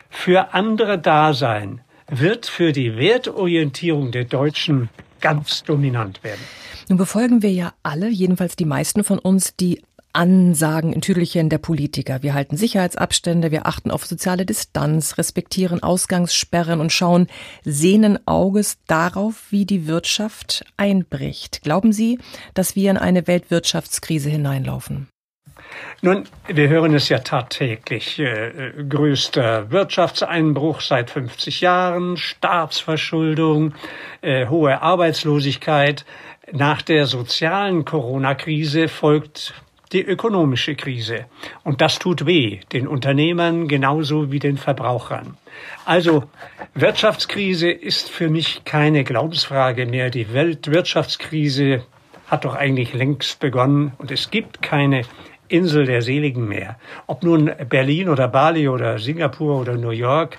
Für 0.10 0.56
andere 0.56 0.98
Dasein 0.98 1.82
wird 2.10 2.48
für 2.48 2.72
die 2.72 2.98
Wertorientierung 2.98 4.12
der 4.12 4.26
Deutschen 4.26 4.90
ganz 5.22 5.64
dominant 5.64 6.24
werden. 6.24 6.42
Nun 6.90 6.98
befolgen 6.98 7.42
wir 7.42 7.52
ja 7.52 7.74
alle, 7.84 8.08
jedenfalls 8.08 8.56
die 8.56 8.66
meisten 8.66 9.04
von 9.04 9.20
uns, 9.20 9.56
die 9.56 9.82
Ansagen 10.14 10.94
in 10.94 11.02
Tüdelchen 11.02 11.50
der 11.50 11.58
Politiker. 11.58 12.24
Wir 12.24 12.34
halten 12.34 12.58
Sicherheitsabstände, 12.58 13.52
wir 13.52 13.68
achten 13.68 13.92
auf 13.92 14.06
soziale 14.06 14.46
Distanz, 14.46 15.18
respektieren 15.18 15.84
Ausgangssperren 15.84 16.80
und 16.80 16.92
schauen 16.92 17.28
sehnen 17.64 18.26
Auges 18.26 18.78
darauf, 18.88 19.52
wie 19.52 19.66
die 19.66 19.86
Wirtschaft 19.86 20.66
einbricht. 20.78 21.62
Glauben 21.62 21.92
Sie, 21.92 22.20
dass 22.54 22.76
wir 22.76 22.90
in 22.90 22.98
eine 22.98 23.28
Weltwirtschaftskrise 23.28 24.30
hineinlaufen? 24.30 25.08
Nun, 26.02 26.26
wir 26.48 26.70
hören 26.70 26.94
es 26.94 27.10
ja 27.10 27.20
tagtäglich. 27.20 28.20
Äh, 28.20 28.72
größter 28.88 29.72
Wirtschaftseinbruch 29.72 30.82
seit 30.82 31.10
50 31.10 31.62
Jahren, 31.62 32.18
Staatsverschuldung, 32.18 33.74
äh, 34.22 34.48
hohe 34.48 34.82
Arbeitslosigkeit. 34.82 36.06
Nach 36.54 36.82
der 36.82 37.08
sozialen 37.08 37.84
Corona-Krise 37.84 38.88
folgt 38.88 39.54
die 39.92 40.02
ökonomische 40.02 40.76
Krise. 40.76 41.26
Und 41.64 41.82
das 41.82 42.00
tut 42.00 42.26
weh, 42.26 42.62
den 42.72 42.88
Unternehmern 42.88 43.68
genauso 43.68 44.32
wie 44.32 44.40
den 44.40 44.58
Verbrauchern. 44.58 45.38
Also 45.84 46.24
Wirtschaftskrise 46.74 47.70
ist 47.70 48.10
für 48.10 48.30
mich 48.30 48.64
keine 48.64 49.04
Glaubensfrage 49.04 49.86
mehr. 49.86 50.10
Die 50.10 50.34
Weltwirtschaftskrise 50.34 51.84
hat 52.28 52.46
doch 52.46 52.56
eigentlich 52.56 52.94
längst 52.94 53.42
begonnen 53.42 53.92
und 53.98 54.12
es 54.12 54.32
gibt 54.32 54.62
keine 54.62 55.02
Insel 55.50 55.86
der 55.86 56.02
Seligen 56.02 56.48
mehr. 56.48 56.78
Ob 57.08 57.24
nun 57.24 57.52
Berlin 57.70 58.08
oder 58.08 58.30
Bali 58.30 58.70
oder 58.70 59.00
Singapur 59.00 59.60
oder 59.60 59.76
New 59.76 59.92
York, 59.92 60.38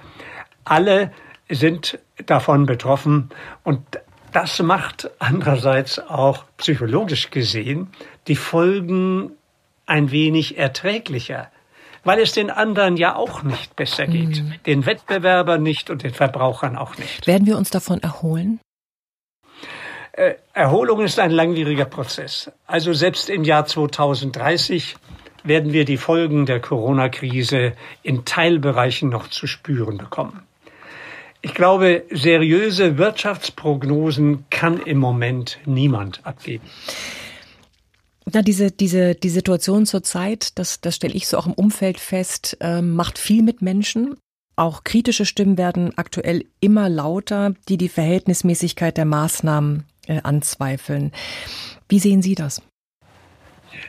alle 0.65 1.12
sind 1.50 1.99
davon 2.27 2.65
betroffen 2.65 3.31
und 3.62 3.83
das 4.38 4.61
macht 4.61 5.11
andererseits 5.18 5.99
auch 5.99 6.45
psychologisch 6.59 7.30
gesehen 7.30 7.88
die 8.28 8.37
Folgen 8.37 9.33
ein 9.85 10.12
wenig 10.12 10.57
erträglicher, 10.57 11.50
weil 12.04 12.21
es 12.21 12.35
den 12.35 12.49
anderen 12.49 12.97
ja 12.97 13.16
auch 13.16 13.42
nicht 13.42 13.75
besser 13.75 14.07
geht, 14.07 14.45
mhm. 14.45 14.54
den 14.64 14.87
Wettbewerbern 14.87 15.61
nicht 15.61 15.90
und 15.90 16.04
den 16.04 16.14
Verbrauchern 16.14 16.76
auch 16.76 16.97
nicht. 16.99 17.26
Werden 17.26 17.49
wir 17.49 17.57
uns 17.57 17.71
davon 17.71 18.00
erholen? 18.00 18.61
Äh, 20.12 20.35
Erholung 20.52 21.00
ist 21.00 21.18
ein 21.18 21.33
langwieriger 21.33 21.87
Prozess. 21.87 22.49
Also 22.64 22.92
selbst 22.92 23.30
im 23.30 23.42
Jahr 23.42 23.66
2030 23.66 24.95
werden 25.42 25.73
wir 25.73 25.85
die 25.85 25.97
Folgen 25.97 26.47
der 26.47 26.61
Corona-Krise 26.61 27.73
in 28.04 28.25
Teilbereichen 28.25 29.09
noch 29.09 29.26
zu 29.26 29.49
spüren 29.49 29.99
bekommen. 29.99 30.48
Ich 31.40 31.54
glaube, 31.54 32.04
seriöse 32.11 32.99
Wirtschaftsprognosen 32.99 34.45
kann 34.50 34.80
im 34.80 34.99
Moment 34.99 35.59
niemand 35.66 36.21
abgeben. 36.25 36.64
Na, 38.33 38.42
diese, 38.42 38.71
diese, 38.71 39.14
die 39.14 39.28
Situation 39.28 39.87
zurzeit, 39.87 40.59
das, 40.59 40.80
das 40.80 40.97
stelle 40.97 41.14
ich 41.14 41.28
so 41.28 41.38
auch 41.38 41.47
im 41.47 41.54
Umfeld 41.54 41.99
fest, 42.00 42.57
äh, 42.61 42.83
macht 42.83 43.18
viel 43.18 43.42
mit 43.42 43.62
Menschen. 43.62 44.16
Auch 44.57 44.83
kritische 44.83 45.25
Stimmen 45.25 45.57
werden 45.57 45.97
aktuell 45.97 46.45
immer 46.61 46.88
lauter, 46.88 47.54
die 47.68 47.78
die 47.78 47.88
Verhältnismäßigkeit 47.88 48.97
der 48.97 49.04
Maßnahmen 49.04 49.85
äh, 50.09 50.21
anzweifeln. 50.23 51.12
Wie 51.88 52.00
sehen 52.00 52.21
Sie 52.21 52.35
das? 52.35 52.61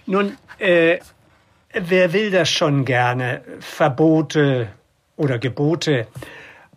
Nun, 0.05 0.37
äh, 0.59 0.99
wer 1.73 2.13
will 2.13 2.29
das 2.29 2.49
schon 2.49 2.85
gerne? 2.85 3.41
Verbote 3.59 4.69
oder 5.17 5.39
Gebote 5.39 6.07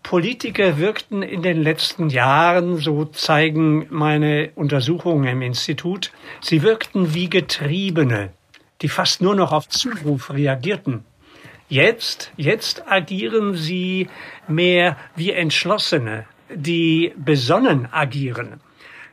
Politiker 0.02 0.78
wirkten 0.78 1.22
in 1.22 1.42
den 1.42 1.62
letzten 1.62 2.08
Jahren, 2.08 2.76
so 2.78 3.04
zeigen 3.04 3.86
meine 3.90 4.50
Untersuchungen 4.54 5.26
im 5.28 5.42
Institut, 5.42 6.12
sie 6.40 6.62
wirkten 6.62 7.14
wie 7.14 7.30
Getriebene, 7.30 8.30
die 8.82 8.88
fast 8.88 9.22
nur 9.22 9.34
noch 9.34 9.52
auf 9.52 9.68
Zuruf 9.68 10.32
reagierten. 10.32 11.04
Jetzt, 11.68 12.32
jetzt 12.36 12.86
agieren 12.86 13.54
sie 13.54 14.08
mehr 14.48 14.96
wie 15.16 15.30
Entschlossene, 15.30 16.26
die 16.54 17.14
besonnen 17.16 17.88
agieren. 17.90 18.60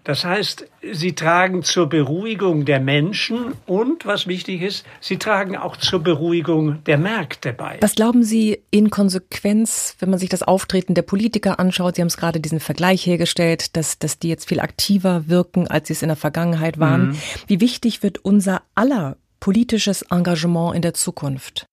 Das 0.03 0.25
heißt, 0.25 0.65
sie 0.91 1.13
tragen 1.13 1.63
zur 1.63 1.87
Beruhigung 1.87 2.65
der 2.65 2.79
Menschen 2.79 3.53
und, 3.65 4.05
was 4.05 4.27
wichtig 4.27 4.61
ist, 4.61 4.85
sie 4.99 5.17
tragen 5.17 5.57
auch 5.57 5.77
zur 5.77 5.99
Beruhigung 6.01 6.83
der 6.85 6.97
Märkte 6.97 7.53
bei. 7.53 7.77
Was 7.81 7.95
glauben 7.95 8.23
Sie 8.23 8.61
in 8.71 8.89
Konsequenz, 8.89 9.95
wenn 9.99 10.09
man 10.09 10.19
sich 10.19 10.29
das 10.29 10.43
Auftreten 10.43 10.93
der 10.93 11.01
Politiker 11.01 11.59
anschaut? 11.59 11.95
Sie 11.95 12.01
haben 12.01 12.07
es 12.07 12.17
gerade 12.17 12.39
diesen 12.39 12.59
Vergleich 12.59 13.05
hergestellt, 13.05 13.75
dass, 13.75 13.99
dass 13.99 14.19
die 14.19 14.29
jetzt 14.29 14.47
viel 14.47 14.59
aktiver 14.59 15.27
wirken, 15.27 15.67
als 15.67 15.87
sie 15.87 15.93
es 15.93 16.01
in 16.01 16.09
der 16.09 16.17
Vergangenheit 16.17 16.79
waren. 16.79 17.09
Mhm. 17.09 17.17
Wie 17.47 17.61
wichtig 17.61 18.03
wird 18.03 18.19
unser 18.19 18.61
aller 18.75 19.17
politisches 19.39 20.01
Engagement 20.03 20.75
in 20.75 20.81
der 20.81 20.93
Zukunft? 20.93 21.65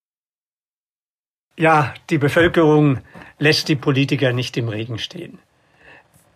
Ja, 1.57 1.93
die 2.09 2.19
Bevölkerung 2.19 2.99
lässt 3.39 3.67
die 3.67 3.75
Politiker 3.75 4.31
nicht 4.31 4.57
im 4.57 4.69
Regen 4.69 4.99
stehen. 4.99 5.39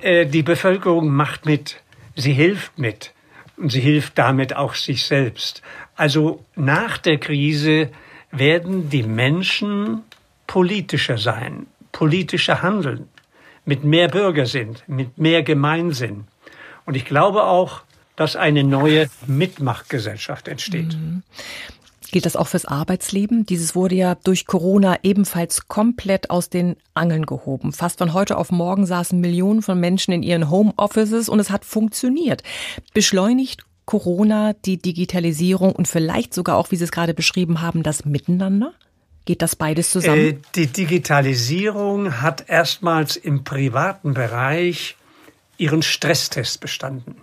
Äh, 0.01 0.25
die 0.25 0.43
Bevölkerung 0.43 1.09
macht 1.09 1.45
mit. 1.45 1.81
Sie 2.15 2.33
hilft 2.33 2.77
mit 2.77 3.13
und 3.57 3.71
sie 3.71 3.79
hilft 3.79 4.17
damit 4.17 4.55
auch 4.55 4.75
sich 4.75 5.05
selbst. 5.05 5.61
Also 5.95 6.43
nach 6.55 6.97
der 6.97 7.17
Krise 7.17 7.89
werden 8.31 8.89
die 8.89 9.03
Menschen 9.03 10.01
politischer 10.47 11.17
sein, 11.17 11.67
politischer 11.91 12.61
handeln, 12.61 13.07
mit 13.65 13.83
mehr 13.83 14.07
Bürgersinn, 14.07 14.75
mit 14.87 15.17
mehr 15.17 15.43
Gemeinsinn. 15.43 16.25
Und 16.85 16.95
ich 16.95 17.05
glaube 17.05 17.43
auch, 17.43 17.83
dass 18.15 18.35
eine 18.35 18.63
neue 18.63 19.09
Mitmachgesellschaft 19.27 20.47
entsteht. 20.47 20.97
Gilt 22.11 22.25
das 22.25 22.35
auch 22.35 22.47
fürs 22.47 22.65
Arbeitsleben? 22.65 23.45
Dieses 23.45 23.73
wurde 23.73 23.95
ja 23.95 24.15
durch 24.15 24.45
Corona 24.45 24.99
ebenfalls 25.03 25.67
komplett 25.69 26.29
aus 26.29 26.49
den 26.49 26.75
Angeln 26.93 27.25
gehoben. 27.25 27.71
Fast 27.71 27.99
von 27.99 28.13
heute 28.13 28.37
auf 28.37 28.51
morgen 28.51 28.85
saßen 28.85 29.19
Millionen 29.19 29.61
von 29.61 29.79
Menschen 29.79 30.13
in 30.13 30.21
ihren 30.21 30.49
Homeoffices 30.49 31.29
und 31.29 31.39
es 31.39 31.49
hat 31.49 31.63
funktioniert. 31.63 32.43
Beschleunigt 32.93 33.63
Corona 33.85 34.53
die 34.53 34.77
Digitalisierung 34.77 35.73
und 35.73 35.87
vielleicht 35.87 36.33
sogar 36.33 36.57
auch, 36.57 36.71
wie 36.71 36.75
Sie 36.75 36.83
es 36.83 36.91
gerade 36.91 37.13
beschrieben 37.13 37.61
haben, 37.61 37.81
das 37.81 38.05
Miteinander? 38.05 38.73
Geht 39.25 39.41
das 39.41 39.55
beides 39.55 39.91
zusammen? 39.91 40.19
Äh, 40.19 40.37
die 40.55 40.67
Digitalisierung 40.67 42.21
hat 42.21 42.49
erstmals 42.49 43.15
im 43.15 43.43
privaten 43.43 44.13
Bereich 44.13 44.97
ihren 45.57 45.81
Stresstest 45.81 46.59
bestanden. 46.59 47.15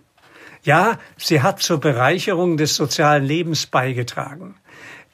Ja, 0.63 0.99
sie 1.17 1.43
hat 1.43 1.61
zur 1.61 1.81
Bereicherung 1.81 2.57
des 2.57 2.75
sozialen 2.77 3.25
Lebens 3.25 3.67
beigetragen. 3.67 4.55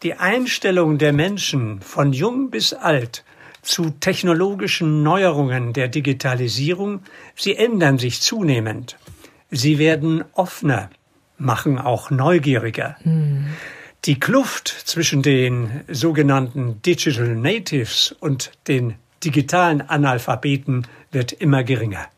Die 0.04 0.12
Einstellung 0.12 0.98
der 0.98 1.14
Menschen 1.14 1.80
von 1.80 2.12
jung 2.12 2.50
bis 2.50 2.74
alt 2.74 3.24
zu 3.62 3.88
technologischen 3.88 5.02
Neuerungen 5.02 5.72
der 5.72 5.88
Digitalisierung, 5.88 7.00
sie 7.34 7.56
ändern 7.56 7.98
sich 7.98 8.20
zunehmend. 8.20 8.98
Sie 9.50 9.78
werden 9.78 10.22
offener, 10.34 10.90
machen 11.38 11.78
auch 11.78 12.10
neugieriger. 12.10 12.98
Hm. 13.02 13.46
Die 14.04 14.20
Kluft 14.20 14.68
zwischen 14.68 15.22
den 15.22 15.80
sogenannten 15.88 16.82
Digital 16.82 17.34
Natives 17.34 18.14
und 18.20 18.52
den 18.68 18.96
digitalen 19.24 19.80
Analphabeten 19.80 20.86
wird 21.12 21.32
immer 21.32 21.64
geringer. 21.64 22.10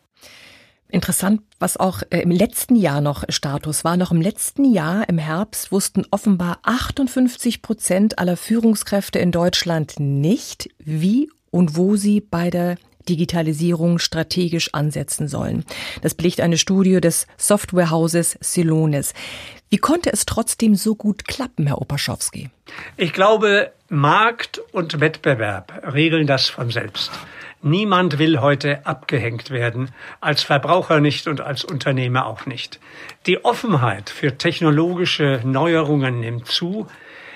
Interessant, 0.88 1.42
was 1.58 1.76
auch 1.76 2.02
äh, 2.10 2.20
im 2.20 2.30
letzten 2.30 2.76
Jahr 2.76 3.00
noch 3.00 3.24
Status 3.28 3.84
war. 3.84 3.96
Noch 3.96 4.12
im 4.12 4.20
letzten 4.20 4.64
Jahr, 4.64 5.08
im 5.08 5.18
Herbst, 5.18 5.72
wussten 5.72 6.04
offenbar 6.10 6.60
58 6.62 7.60
Prozent 7.60 8.18
aller 8.18 8.36
Führungskräfte 8.36 9.18
in 9.18 9.32
Deutschland 9.32 9.94
nicht, 9.98 10.70
wie 10.78 11.28
und 11.50 11.76
wo 11.76 11.96
sie 11.96 12.20
bei 12.20 12.50
der 12.50 12.76
Digitalisierung 13.08 13.98
strategisch 13.98 14.74
ansetzen 14.74 15.28
sollen. 15.28 15.64
Das 16.02 16.14
belegt 16.14 16.40
eine 16.40 16.58
Studie 16.58 17.00
des 17.00 17.26
Softwarehauses 17.36 18.38
Celonis. 18.42 19.14
Wie 19.70 19.78
konnte 19.78 20.12
es 20.12 20.26
trotzdem 20.26 20.74
so 20.74 20.94
gut 20.94 21.26
klappen, 21.26 21.66
Herr 21.66 21.80
Opaschowski? 21.80 22.50
Ich 22.96 23.12
glaube, 23.12 23.72
Markt 23.88 24.60
und 24.72 25.00
Wettbewerb 25.00 25.82
regeln 25.92 26.26
das 26.26 26.48
von 26.48 26.70
selbst. 26.70 27.10
Niemand 27.62 28.18
will 28.18 28.40
heute 28.40 28.86
abgehängt 28.86 29.50
werden, 29.50 29.90
als 30.20 30.42
Verbraucher 30.42 31.00
nicht 31.00 31.26
und 31.26 31.40
als 31.40 31.64
Unternehmer 31.64 32.26
auch 32.26 32.46
nicht. 32.46 32.78
Die 33.26 33.44
Offenheit 33.44 34.10
für 34.10 34.38
technologische 34.38 35.40
Neuerungen 35.44 36.20
nimmt 36.20 36.46
zu, 36.46 36.86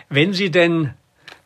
wenn 0.09 0.33
sie 0.33 0.51
denn 0.51 0.95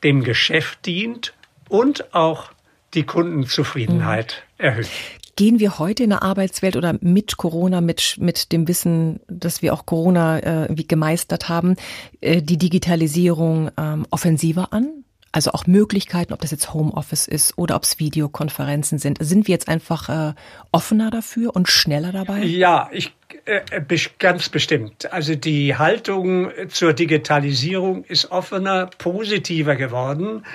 dem 0.03 0.23
Geschäft 0.23 0.87
dient 0.87 1.35
und 1.69 2.15
auch 2.15 2.51
die 2.95 3.05
Kundenzufriedenheit 3.05 4.45
mhm. 4.59 4.65
erhöht. 4.65 4.91
Gehen 5.37 5.59
wir 5.59 5.79
heute 5.81 6.05
in 6.05 6.11
der 6.11 6.23
Arbeitswelt 6.23 6.77
oder 6.77 6.97
mit 7.01 7.37
Corona, 7.37 7.81
mit, 7.81 8.17
mit 8.21 8.53
dem 8.53 8.69
Wissen, 8.69 9.21
dass 9.27 9.63
wir 9.63 9.75
auch 9.75 9.85
Corona 9.85 10.67
äh, 10.69 10.75
gemeistert 10.75 11.49
haben, 11.49 11.75
äh, 12.21 12.41
die 12.41 12.57
Digitalisierung 12.57 13.71
ähm, 13.77 14.07
offensiver 14.11 14.73
an? 14.73 15.05
Also 15.35 15.51
auch 15.51 15.67
Möglichkeiten, 15.67 16.33
ob 16.33 16.41
das 16.43 16.53
jetzt 16.53 16.73
Homeoffice 16.73 17.27
ist 17.27 17.59
oder 17.59 17.75
ob 17.75 17.83
es 17.83 17.99
Videokonferenzen 17.99 19.01
sind. 19.01 19.19
Sind 19.21 19.49
wir 19.49 19.53
jetzt 19.53 19.67
einfach 19.67 20.09
äh, 20.09 20.35
offener 20.71 21.11
dafür 21.11 21.57
und 21.57 21.69
schneller 21.69 22.13
dabei? 22.13 22.45
Ja, 22.45 22.89
ich 22.93 23.13
äh, 23.47 23.63
ganz 24.21 24.49
bestimmt. 24.49 25.13
Also 25.13 25.35
die 25.35 25.75
Haltung 25.75 26.53
zur 26.69 26.93
Digitalisierung 26.93 28.05
ist 28.05 28.31
offener, 28.31 28.89
positiver 28.97 29.75
geworden. 29.75 30.47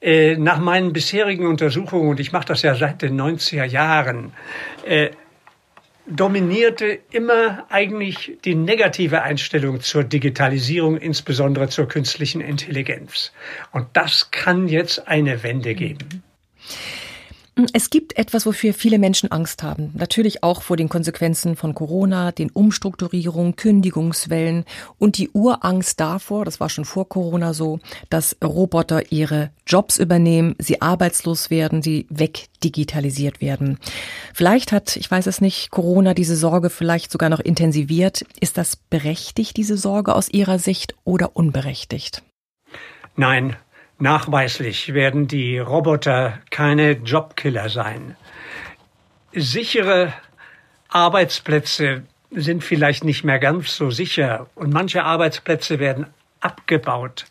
Äh, 0.00 0.36
nach 0.36 0.58
meinen 0.58 0.92
bisherigen 0.92 1.46
Untersuchungen, 1.46 2.08
und 2.08 2.18
ich 2.18 2.32
mache 2.32 2.46
das 2.46 2.62
ja 2.62 2.74
seit 2.74 3.02
den 3.02 3.20
90er 3.20 3.64
Jahren, 3.64 4.32
äh, 4.84 5.10
dominierte 6.06 6.98
immer 7.10 7.66
eigentlich 7.70 8.38
die 8.44 8.54
negative 8.54 9.22
Einstellung 9.22 9.80
zur 9.80 10.04
Digitalisierung, 10.04 10.96
insbesondere 10.96 11.68
zur 11.68 11.88
künstlichen 11.88 12.40
Intelligenz. 12.40 13.32
Und 13.72 13.86
das 13.94 14.30
kann 14.30 14.68
jetzt 14.68 15.08
eine 15.08 15.42
Wende 15.42 15.74
geben. 15.74 16.22
Es 17.72 17.90
gibt 17.90 18.18
etwas, 18.18 18.46
wofür 18.46 18.74
viele 18.74 18.98
Menschen 18.98 19.30
Angst 19.30 19.62
haben. 19.62 19.92
Natürlich 19.94 20.42
auch 20.42 20.62
vor 20.62 20.76
den 20.76 20.88
Konsequenzen 20.88 21.54
von 21.54 21.72
Corona, 21.74 22.32
den 22.32 22.50
Umstrukturierungen, 22.50 23.54
Kündigungswellen 23.54 24.64
und 24.98 25.18
die 25.18 25.30
Urangst 25.30 26.00
davor, 26.00 26.44
das 26.44 26.58
war 26.58 26.68
schon 26.68 26.84
vor 26.84 27.08
Corona 27.08 27.54
so, 27.54 27.78
dass 28.10 28.36
Roboter 28.42 29.12
ihre 29.12 29.50
Jobs 29.68 29.98
übernehmen, 29.98 30.56
sie 30.58 30.82
arbeitslos 30.82 31.48
werden, 31.48 31.80
sie 31.80 32.06
wegdigitalisiert 32.10 33.40
werden. 33.40 33.78
Vielleicht 34.32 34.72
hat, 34.72 34.96
ich 34.96 35.08
weiß 35.08 35.28
es 35.28 35.40
nicht, 35.40 35.70
Corona 35.70 36.12
diese 36.12 36.36
Sorge 36.36 36.70
vielleicht 36.70 37.12
sogar 37.12 37.28
noch 37.28 37.40
intensiviert. 37.40 38.24
Ist 38.40 38.58
das 38.58 38.74
berechtigt, 38.74 39.56
diese 39.56 39.76
Sorge 39.76 40.16
aus 40.16 40.28
Ihrer 40.28 40.58
Sicht 40.58 40.96
oder 41.04 41.36
unberechtigt? 41.36 42.22
Nein, 43.16 43.56
Nachweislich 44.04 44.92
werden 44.92 45.28
die 45.28 45.58
Roboter 45.58 46.38
keine 46.50 46.90
Jobkiller 46.90 47.70
sein. 47.70 48.18
Sichere 49.32 50.12
Arbeitsplätze 50.90 52.02
sind 52.30 52.62
vielleicht 52.62 53.02
nicht 53.04 53.24
mehr 53.24 53.38
ganz 53.38 53.74
so 53.78 53.90
sicher 53.90 54.46
und 54.56 54.74
manche 54.74 55.04
Arbeitsplätze 55.04 55.78
werden 55.78 56.08
abgebaut, 56.40 57.24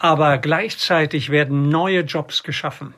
aber 0.00 0.36
gleichzeitig 0.36 1.30
werden 1.30 1.70
neue 1.70 2.00
Jobs 2.00 2.42
geschaffen. 2.42 2.92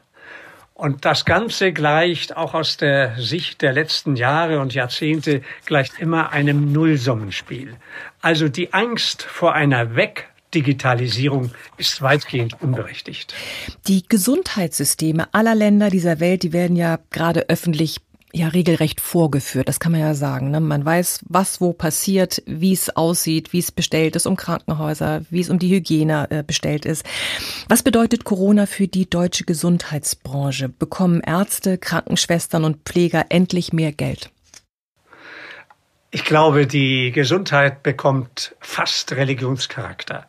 Und 0.74 1.04
das 1.04 1.24
Ganze 1.24 1.72
gleicht 1.72 2.36
auch 2.36 2.54
aus 2.54 2.78
der 2.78 3.14
Sicht 3.16 3.62
der 3.62 3.72
letzten 3.72 4.16
Jahre 4.16 4.58
und 4.58 4.74
Jahrzehnte 4.74 5.42
gleicht 5.66 6.00
immer 6.00 6.32
einem 6.32 6.72
Nullsummenspiel. 6.72 7.76
Also 8.22 8.48
die 8.48 8.72
Angst 8.72 9.22
vor 9.22 9.54
einer 9.54 9.94
Weg 9.94 10.29
Digitalisierung 10.54 11.52
ist 11.76 12.02
weitgehend 12.02 12.60
unberechtigt. 12.60 13.34
Die 13.86 14.02
Gesundheitssysteme 14.08 15.32
aller 15.32 15.54
Länder 15.54 15.90
dieser 15.90 16.20
Welt, 16.20 16.42
die 16.42 16.52
werden 16.52 16.76
ja 16.76 16.98
gerade 17.10 17.48
öffentlich 17.48 18.00
ja 18.32 18.48
regelrecht 18.48 19.00
vorgeführt. 19.00 19.68
Das 19.68 19.80
kann 19.80 19.92
man 19.92 20.00
ja 20.00 20.14
sagen. 20.14 20.50
Ne? 20.50 20.60
Man 20.60 20.84
weiß, 20.84 21.20
was 21.28 21.60
wo 21.60 21.72
passiert, 21.72 22.42
wie 22.46 22.72
es 22.72 22.94
aussieht, 22.96 23.52
wie 23.52 23.58
es 23.58 23.72
bestellt 23.72 24.16
ist 24.16 24.26
um 24.26 24.36
Krankenhäuser, 24.36 25.22
wie 25.30 25.40
es 25.40 25.50
um 25.50 25.58
die 25.58 25.74
Hygiene 25.74 26.30
äh, 26.30 26.42
bestellt 26.42 26.84
ist. 26.84 27.04
Was 27.68 27.82
bedeutet 27.82 28.24
Corona 28.24 28.66
für 28.66 28.88
die 28.88 29.08
deutsche 29.08 29.44
Gesundheitsbranche? 29.44 30.68
Bekommen 30.68 31.20
Ärzte, 31.20 31.78
Krankenschwestern 31.78 32.64
und 32.64 32.84
Pfleger 32.84 33.26
endlich 33.30 33.72
mehr 33.72 33.92
Geld? 33.92 34.30
Ich 36.12 36.24
glaube, 36.24 36.66
die 36.66 37.12
Gesundheit 37.12 37.84
bekommt 37.84 38.56
fast 38.60 39.12
Religionscharakter. 39.12 40.26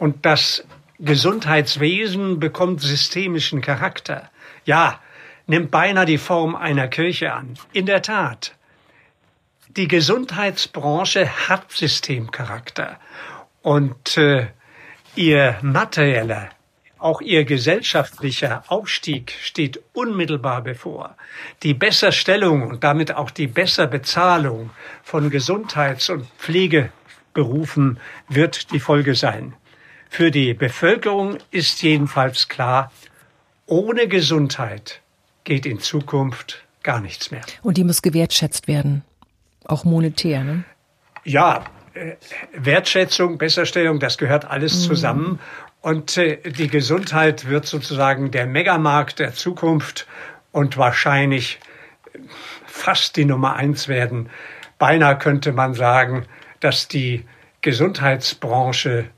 Und 0.00 0.24
das 0.24 0.64
Gesundheitswesen 0.98 2.40
bekommt 2.40 2.80
systemischen 2.80 3.60
Charakter. 3.60 4.30
Ja, 4.64 4.98
nimmt 5.46 5.70
beinahe 5.70 6.06
die 6.06 6.16
Form 6.16 6.56
einer 6.56 6.88
Kirche 6.88 7.34
an. 7.34 7.58
In 7.74 7.84
der 7.84 8.00
Tat. 8.00 8.56
Die 9.68 9.88
Gesundheitsbranche 9.88 11.48
hat 11.48 11.70
Systemcharakter. 11.70 12.98
Und 13.60 14.16
äh, 14.16 14.46
ihr 15.16 15.58
materieller 15.60 16.48
auch 17.00 17.20
ihr 17.20 17.44
gesellschaftlicher 17.44 18.62
Aufstieg 18.68 19.32
steht 19.42 19.82
unmittelbar 19.94 20.62
bevor. 20.62 21.16
Die 21.62 21.74
Besserstellung 21.74 22.68
und 22.68 22.84
damit 22.84 23.14
auch 23.14 23.30
die 23.30 23.46
Besserbezahlung 23.46 24.70
von 25.02 25.30
Gesundheits- 25.30 26.10
und 26.10 26.26
Pflegeberufen 26.38 27.98
wird 28.28 28.72
die 28.72 28.80
Folge 28.80 29.14
sein. 29.14 29.54
Für 30.12 30.32
die 30.32 30.54
Bevölkerung 30.54 31.38
ist 31.52 31.82
jedenfalls 31.82 32.48
klar, 32.48 32.90
ohne 33.66 34.08
Gesundheit 34.08 35.00
geht 35.44 35.64
in 35.64 35.78
Zukunft 35.78 36.64
gar 36.82 37.00
nichts 37.00 37.30
mehr. 37.30 37.42
Und 37.62 37.76
die 37.76 37.84
muss 37.84 38.02
gewertschätzt 38.02 38.66
werden, 38.66 39.04
auch 39.64 39.84
monetär, 39.84 40.42
ne? 40.42 40.64
Ja, 41.22 41.64
äh, 41.94 42.16
Wertschätzung, 42.52 43.38
Besserstellung, 43.38 44.00
das 44.00 44.18
gehört 44.18 44.44
alles 44.50 44.82
mhm. 44.82 44.88
zusammen. 44.88 45.38
Und 45.80 46.16
äh, 46.16 46.38
die 46.42 46.66
Gesundheit 46.66 47.48
wird 47.48 47.66
sozusagen 47.66 48.32
der 48.32 48.46
Megamarkt 48.46 49.20
der 49.20 49.32
Zukunft 49.32 50.08
und 50.50 50.76
wahrscheinlich 50.76 51.60
fast 52.66 53.16
die 53.16 53.24
Nummer 53.24 53.54
eins 53.54 53.86
werden. 53.86 54.28
Beinahe 54.76 55.16
könnte 55.16 55.52
man 55.52 55.74
sagen, 55.74 56.26
dass 56.58 56.88
die 56.88 57.24
Gesundheitsbranche 57.60 59.08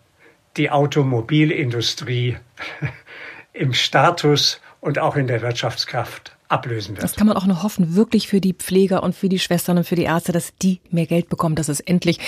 die 0.57 0.71
Automobilindustrie 0.71 2.37
im 3.53 3.73
Status 3.73 4.61
und 4.81 4.99
auch 4.99 5.17
in 5.17 5.27
der 5.27 5.43
Wirtschaftskraft 5.43 6.37
ablösen 6.49 6.97
wird. 6.97 7.05
Das 7.05 7.17
kann 7.17 7.27
man 7.27 7.37
auch 7.37 7.47
nur 7.47 7.63
hoffen, 7.63 7.95
wirklich 7.95 8.29
für 8.29 8.41
die 8.41 8.53
Pfleger 8.53 9.03
und 9.03 9.15
für 9.15 9.29
die 9.29 9.39
Schwestern 9.39 9.79
und 9.79 9.85
für 9.85 9.95
die 9.95 10.03
Ärzte, 10.03 10.33
dass 10.33 10.55
die 10.57 10.81
mehr 10.91 11.07
Geld 11.07 11.29
bekommen, 11.29 11.55
dass 11.55 11.69
es 11.69 11.81
endlich 11.81 12.19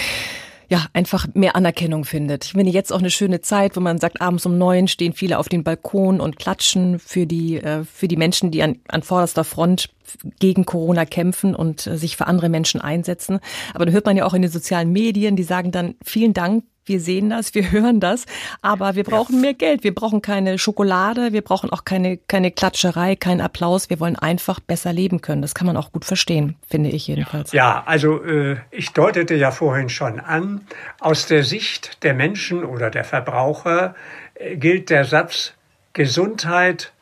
ja, 0.68 0.86
einfach 0.94 1.26
mehr 1.34 1.56
Anerkennung 1.56 2.04
findet. 2.04 2.46
Ich 2.46 2.52
finde 2.52 2.72
jetzt 2.72 2.92
auch 2.92 2.98
eine 2.98 3.10
schöne 3.10 3.42
Zeit, 3.42 3.76
wo 3.76 3.80
man 3.80 3.98
sagt, 3.98 4.20
abends 4.20 4.46
um 4.46 4.56
neun 4.56 4.88
stehen 4.88 5.12
viele 5.12 5.38
auf 5.38 5.48
den 5.48 5.62
Balkon 5.62 6.20
und 6.20 6.38
klatschen 6.38 6.98
für 6.98 7.26
die, 7.26 7.56
äh, 7.56 7.84
für 7.84 8.08
die 8.08 8.16
Menschen, 8.16 8.50
die 8.50 8.62
an, 8.62 8.78
an 8.88 9.02
vorderster 9.02 9.44
Front 9.44 9.90
gegen 10.38 10.64
Corona 10.64 11.04
kämpfen 11.04 11.54
und 11.54 11.86
äh, 11.86 11.98
sich 11.98 12.16
für 12.16 12.26
andere 12.26 12.48
Menschen 12.48 12.80
einsetzen. 12.80 13.40
Aber 13.74 13.84
da 13.84 13.92
hört 13.92 14.06
man 14.06 14.16
ja 14.16 14.24
auch 14.24 14.34
in 14.34 14.42
den 14.42 14.50
sozialen 14.50 14.90
Medien, 14.90 15.36
die 15.36 15.42
sagen 15.42 15.70
dann, 15.70 15.96
vielen 16.02 16.32
Dank 16.32 16.64
wir 16.86 17.00
sehen 17.00 17.30
das, 17.30 17.54
wir 17.54 17.70
hören 17.70 18.00
das, 18.00 18.26
aber 18.62 18.94
wir 18.94 19.04
brauchen 19.04 19.36
ja. 19.36 19.40
mehr 19.40 19.54
Geld. 19.54 19.84
Wir 19.84 19.94
brauchen 19.94 20.22
keine 20.22 20.58
Schokolade, 20.58 21.32
wir 21.32 21.42
brauchen 21.42 21.70
auch 21.70 21.84
keine, 21.84 22.16
keine 22.16 22.50
Klatscherei, 22.50 23.16
keinen 23.16 23.40
Applaus. 23.40 23.90
Wir 23.90 24.00
wollen 24.00 24.16
einfach 24.16 24.60
besser 24.60 24.92
leben 24.92 25.20
können. 25.20 25.42
Das 25.42 25.54
kann 25.54 25.66
man 25.66 25.76
auch 25.76 25.92
gut 25.92 26.04
verstehen, 26.04 26.56
finde 26.68 26.90
ich 26.90 27.06
jedenfalls. 27.06 27.52
Ja, 27.52 27.82
also 27.86 28.22
äh, 28.24 28.56
ich 28.70 28.90
deutete 28.92 29.34
ja 29.34 29.50
vorhin 29.50 29.88
schon 29.88 30.20
an, 30.20 30.62
aus 31.00 31.26
der 31.26 31.44
Sicht 31.44 32.02
der 32.02 32.14
Menschen 32.14 32.64
oder 32.64 32.90
der 32.90 33.04
Verbraucher 33.04 33.94
äh, 34.34 34.56
gilt 34.56 34.90
der 34.90 35.04
Satz, 35.04 35.54
Gesundheit 35.92 36.92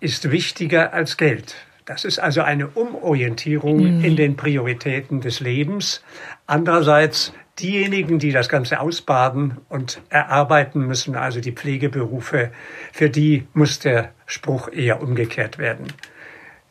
ist 0.00 0.30
wichtiger 0.30 0.92
als 0.92 1.16
Geld. 1.16 1.56
Das 1.84 2.04
ist 2.04 2.18
also 2.18 2.42
eine 2.42 2.68
Umorientierung 2.68 3.98
mhm. 3.98 4.04
in 4.04 4.16
den 4.16 4.36
Prioritäten 4.36 5.20
des 5.20 5.40
Lebens. 5.40 6.02
Andererseits 6.46 7.32
diejenigen, 7.60 8.18
die 8.18 8.32
das 8.32 8.48
Ganze 8.48 8.80
ausbaden 8.80 9.58
und 9.68 10.00
erarbeiten 10.08 10.86
müssen, 10.86 11.16
also 11.16 11.40
die 11.40 11.52
Pflegeberufe, 11.52 12.52
für 12.92 13.10
die 13.10 13.46
muss 13.52 13.78
der 13.78 14.12
Spruch 14.26 14.68
eher 14.72 15.02
umgekehrt 15.02 15.58
werden. 15.58 15.86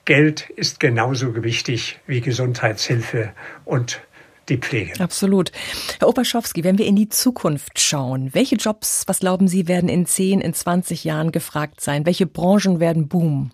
Geld 0.05 0.49
ist 0.49 0.79
genauso 0.79 1.43
wichtig 1.43 1.99
wie 2.07 2.21
Gesundheitshilfe 2.21 3.33
und 3.65 4.01
die 4.47 4.57
Pflege. 4.57 4.99
Absolut. 5.01 5.51
Herr 5.99 6.07
Opaschowski, 6.07 6.63
wenn 6.63 6.77
wir 6.77 6.85
in 6.85 6.95
die 6.95 7.09
Zukunft 7.09 7.79
schauen, 7.79 8.33
welche 8.33 8.55
Jobs, 8.55 9.03
was 9.07 9.19
glauben 9.19 9.47
Sie, 9.47 9.67
werden 9.67 9.89
in 9.89 10.05
10, 10.05 10.39
in 10.39 10.53
20 10.53 11.03
Jahren 11.03 11.31
gefragt 11.31 11.81
sein? 11.81 12.05
Welche 12.05 12.25
Branchen 12.25 12.79
werden 12.79 13.09
boomen? 13.09 13.51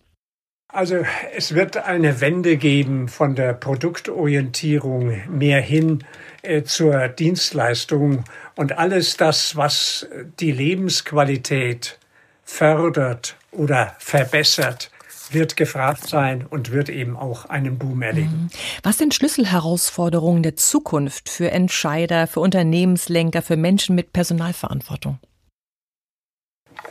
Also 0.73 1.05
es 1.35 1.53
wird 1.53 1.77
eine 1.77 2.19
Wende 2.19 2.57
geben 2.57 3.07
von 3.07 3.35
der 3.35 3.53
Produktorientierung 3.53 5.21
mehr 5.29 5.61
hin 5.61 6.03
äh, 6.41 6.63
zur 6.63 7.09
Dienstleistung 7.09 8.23
und 8.55 8.75
alles 8.75 9.15
das, 9.15 9.55
was 9.55 10.07
die 10.39 10.51
Lebensqualität 10.51 11.99
fördert 12.43 13.35
oder 13.51 13.95
verbessert, 13.99 14.89
wird 15.29 15.57
gefragt 15.57 16.07
sein 16.07 16.43
und 16.43 16.71
wird 16.71 16.89
eben 16.89 17.17
auch 17.17 17.45
einen 17.45 17.77
Boom 17.77 18.01
erleben. 18.01 18.49
Mhm. 18.51 18.57
Was 18.81 18.97
sind 18.97 19.13
Schlüsselherausforderungen 19.13 20.41
der 20.41 20.55
Zukunft 20.55 21.29
für 21.29 21.51
Entscheider, 21.51 22.25
für 22.25 22.39
Unternehmenslenker, 22.39 23.43
für 23.43 23.57
Menschen 23.57 23.95
mit 23.95 24.11
Personalverantwortung? 24.11 25.19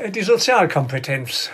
Die 0.09 0.23
Sozialkompetenz 0.23 1.51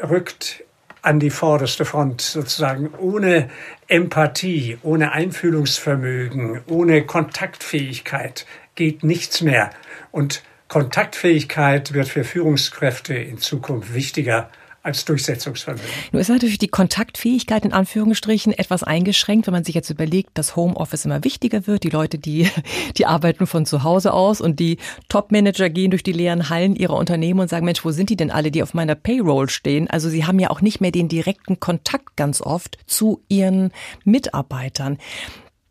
rückt 0.00 0.62
an 1.06 1.20
die 1.20 1.30
vorderste 1.30 1.84
Front 1.84 2.20
sozusagen. 2.20 2.90
Ohne 2.98 3.48
Empathie, 3.86 4.76
ohne 4.82 5.12
Einfühlungsvermögen, 5.12 6.62
ohne 6.66 7.06
Kontaktfähigkeit 7.06 8.44
geht 8.74 9.04
nichts 9.04 9.40
mehr. 9.40 9.70
Und 10.10 10.42
Kontaktfähigkeit 10.66 11.94
wird 11.94 12.08
für 12.08 12.24
Führungskräfte 12.24 13.14
in 13.14 13.38
Zukunft 13.38 13.94
wichtiger 13.94 14.50
als 14.86 15.04
Durchsetzungsvermögen. 15.04 15.84
Nun 16.12 16.20
ist 16.22 16.28
natürlich 16.28 16.58
die 16.58 16.68
Kontaktfähigkeit 16.68 17.64
in 17.64 17.72
Anführungsstrichen 17.72 18.52
etwas 18.52 18.84
eingeschränkt, 18.84 19.48
wenn 19.48 19.52
man 19.52 19.64
sich 19.64 19.74
jetzt 19.74 19.90
überlegt, 19.90 20.30
dass 20.34 20.54
Homeoffice 20.54 21.04
immer 21.04 21.24
wichtiger 21.24 21.66
wird. 21.66 21.82
Die 21.82 21.90
Leute, 21.90 22.18
die, 22.18 22.48
die 22.96 23.04
arbeiten 23.04 23.48
von 23.48 23.66
zu 23.66 23.82
Hause 23.82 24.12
aus 24.12 24.40
und 24.40 24.60
die 24.60 24.78
Top-Manager 25.08 25.68
gehen 25.70 25.90
durch 25.90 26.04
die 26.04 26.12
leeren 26.12 26.48
Hallen 26.48 26.76
ihrer 26.76 26.94
Unternehmen 26.94 27.40
und 27.40 27.50
sagen, 27.50 27.66
Mensch, 27.66 27.84
wo 27.84 27.90
sind 27.90 28.10
die 28.10 28.16
denn 28.16 28.30
alle, 28.30 28.52
die 28.52 28.62
auf 28.62 28.74
meiner 28.74 28.94
Payroll 28.94 29.50
stehen? 29.50 29.90
Also 29.90 30.08
sie 30.08 30.24
haben 30.24 30.38
ja 30.38 30.50
auch 30.50 30.60
nicht 30.60 30.80
mehr 30.80 30.92
den 30.92 31.08
direkten 31.08 31.58
Kontakt 31.58 32.16
ganz 32.16 32.40
oft 32.40 32.78
zu 32.86 33.20
ihren 33.28 33.72
Mitarbeitern. 34.04 34.98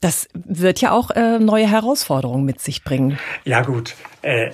Das 0.01 0.27
wird 0.33 0.81
ja 0.81 0.91
auch 0.91 1.09
äh, 1.11 1.39
neue 1.39 1.69
Herausforderungen 1.69 2.45
mit 2.45 2.61
sich 2.61 2.83
bringen. 2.83 3.17
Ja 3.43 3.61
gut, 3.61 3.95
äh, 4.21 4.51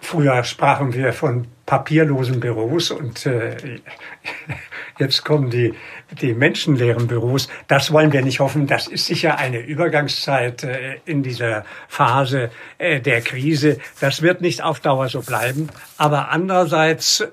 früher 0.00 0.42
sprachen 0.44 0.94
wir 0.94 1.12
von 1.12 1.46
papierlosen 1.66 2.40
Büros 2.40 2.90
und 2.90 3.26
äh, 3.26 3.56
jetzt 4.98 5.24
kommen 5.24 5.50
die, 5.50 5.74
die 6.20 6.34
menschenleeren 6.34 7.06
Büros. 7.06 7.48
Das 7.68 7.92
wollen 7.92 8.12
wir 8.12 8.22
nicht 8.22 8.40
hoffen. 8.40 8.66
Das 8.66 8.88
ist 8.88 9.06
sicher 9.06 9.38
eine 9.38 9.60
Übergangszeit 9.60 10.64
äh, 10.64 10.96
in 11.04 11.22
dieser 11.22 11.64
Phase 11.86 12.50
äh, 12.78 13.00
der 13.00 13.20
Krise. 13.20 13.78
Das 14.00 14.22
wird 14.22 14.40
nicht 14.40 14.62
auf 14.62 14.80
Dauer 14.80 15.08
so 15.08 15.20
bleiben. 15.20 15.68
Aber 15.96 16.30
andererseits, 16.30 17.20
äh, 17.20 17.28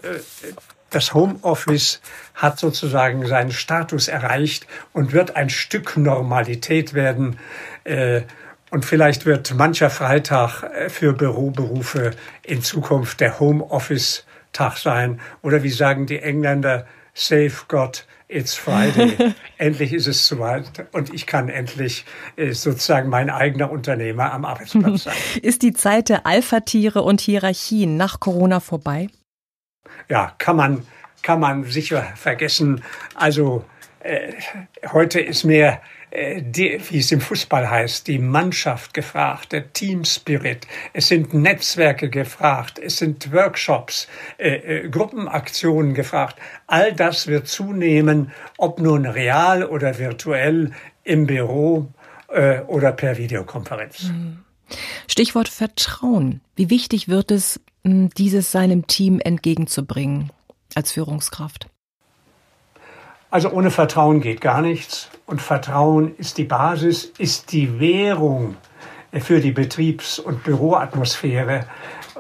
das 0.89 1.13
Homeoffice 1.13 2.02
hat 2.34 2.60
sozusagen 2.60 3.26
seinen 3.26 3.52
Status 3.52 4.08
erreicht 4.08 4.67
und 4.93 5.13
wird 5.13 5.36
ein 5.36 5.50
Stück 5.50 5.97
Normalität 5.97 6.93
werden. 6.93 7.39
Äh, 7.84 8.21
und 8.69 8.86
vielleicht 8.86 9.26
wird 9.26 9.54
mancher 9.56 9.89
Freitag 9.89 10.63
äh, 10.63 10.89
für 10.89 11.13
Büroberufe 11.13 12.12
in 12.43 12.62
Zukunft 12.62 13.19
der 13.19 13.39
Homeoffice-Tag 13.39 14.78
sein. 14.78 15.19
Oder 15.41 15.63
wie 15.63 15.69
sagen 15.69 16.06
die 16.06 16.19
Engländer, 16.19 16.86
Save 17.13 17.54
God, 17.67 18.06
it's 18.28 18.54
Friday. 18.54 19.34
endlich 19.58 19.91
ist 19.91 20.08
es 20.08 20.28
soweit 20.28 20.86
und 20.91 21.13
ich 21.13 21.26
kann 21.26 21.50
endlich 21.50 22.06
äh, 22.36 22.52
sozusagen 22.52 23.10
mein 23.10 23.30
eigener 23.30 23.71
Unternehmer 23.71 24.32
am 24.32 24.45
Arbeitsplatz 24.45 25.06
sein. 25.06 25.15
Ist 25.41 25.63
die 25.63 25.73
Zeit 25.73 26.10
der 26.10 26.28
Alpha-Tiere 26.28 27.02
und 27.02 27.21
Hierarchien 27.21 27.97
nach 27.97 28.19
Corona 28.19 28.60
vorbei? 28.60 29.08
Ja, 30.10 30.34
kann 30.38 30.56
man, 30.56 30.88
kann 31.21 31.39
man 31.39 31.63
sicher 31.65 32.04
vergessen. 32.15 32.84
Also 33.15 33.65
äh, 34.00 34.34
heute 34.91 35.19
ist 35.19 35.43
mehr, 35.43 35.82
äh, 36.10 36.41
die, 36.41 36.80
wie 36.89 37.00
es 37.00 37.12
im 37.12 37.19
Fußball 37.19 37.69
heißt, 37.69 38.08
die 38.08 38.19
Mannschaft 38.19 38.93
gefragt, 38.93 39.52
der 39.52 39.73
Team 39.73 40.06
Spirit. 40.06 40.65
Es 40.93 41.10
sind 41.10 41.34
Netzwerke 41.34 42.10
gefragt, 42.10 42.80
es 42.80 42.97
sind 42.97 43.32
Workshops, 43.34 44.08
äh, 44.38 44.56
äh, 44.56 44.89
Gruppenaktionen 44.89 45.93
gefragt. 45.93 46.38
All 46.67 46.93
das 46.93 47.28
wird 47.28 47.47
zunehmen, 47.47 48.32
ob 48.58 48.80
nun 48.80 49.06
real 49.06 49.65
oder 49.65 49.97
virtuell 50.00 50.71
im 51.04 51.28
Büro 51.28 51.91
äh, 52.30 52.62
oder 52.62 52.91
per 52.93 53.17
Videokonferenz. 53.17 54.04
Mhm. 54.04 54.39
Stichwort 55.08 55.50
Vertrauen. 55.50 56.41
Wie 56.56 56.69
wichtig 56.69 57.08
wird 57.08 57.32
es, 57.32 57.60
dieses 57.88 58.52
seinem 58.52 58.88
Team 58.88 59.19
entgegenzubringen 59.19 60.32
als 60.76 60.91
Führungskraft? 60.91 61.67
Also 63.30 63.52
ohne 63.52 63.71
Vertrauen 63.71 64.21
geht 64.21 64.41
gar 64.41 64.62
nichts. 64.62 65.10
Und 65.26 65.41
Vertrauen 65.41 66.15
ist 66.17 66.38
die 66.38 66.45
Basis, 66.45 67.12
ist 67.17 67.52
die 67.52 67.80
Währung 67.80 68.56
für 69.13 69.41
die 69.41 69.52
Betriebs- 69.52 70.19
und 70.19 70.43
Büroatmosphäre. 70.43 71.65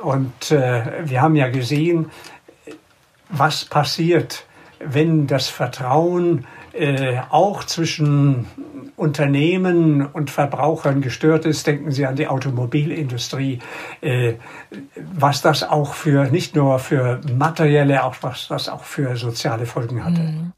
Und 0.01 0.51
äh, 0.51 1.07
wir 1.09 1.21
haben 1.21 1.35
ja 1.35 1.49
gesehen, 1.49 2.11
was 3.29 3.65
passiert, 3.65 4.45
wenn 4.79 5.27
das 5.27 5.47
Vertrauen 5.47 6.45
äh, 6.77 7.19
auch 7.29 7.63
zwischen 7.63 8.45
Unternehmen 8.95 10.05
und 10.05 10.29
Verbrauchern 10.31 11.01
gestört 11.01 11.45
ist. 11.45 11.67
Denken 11.67 11.91
Sie 11.91 12.05
an 12.05 12.15
die 12.15 12.27
Automobilindustrie, 12.27 13.59
äh, 14.01 14.33
was 14.95 15.41
das 15.41 15.63
auch 15.63 15.93
für, 15.93 16.25
nicht 16.25 16.55
nur 16.55 16.79
für 16.79 17.21
materielle, 17.35 18.03
auch 18.03 18.15
was 18.21 18.47
das 18.47 18.69
auch 18.69 18.83
für 18.83 19.15
soziale 19.15 19.65
Folgen 19.65 20.03
hatte. 20.03 20.21
Mhm. 20.21 20.53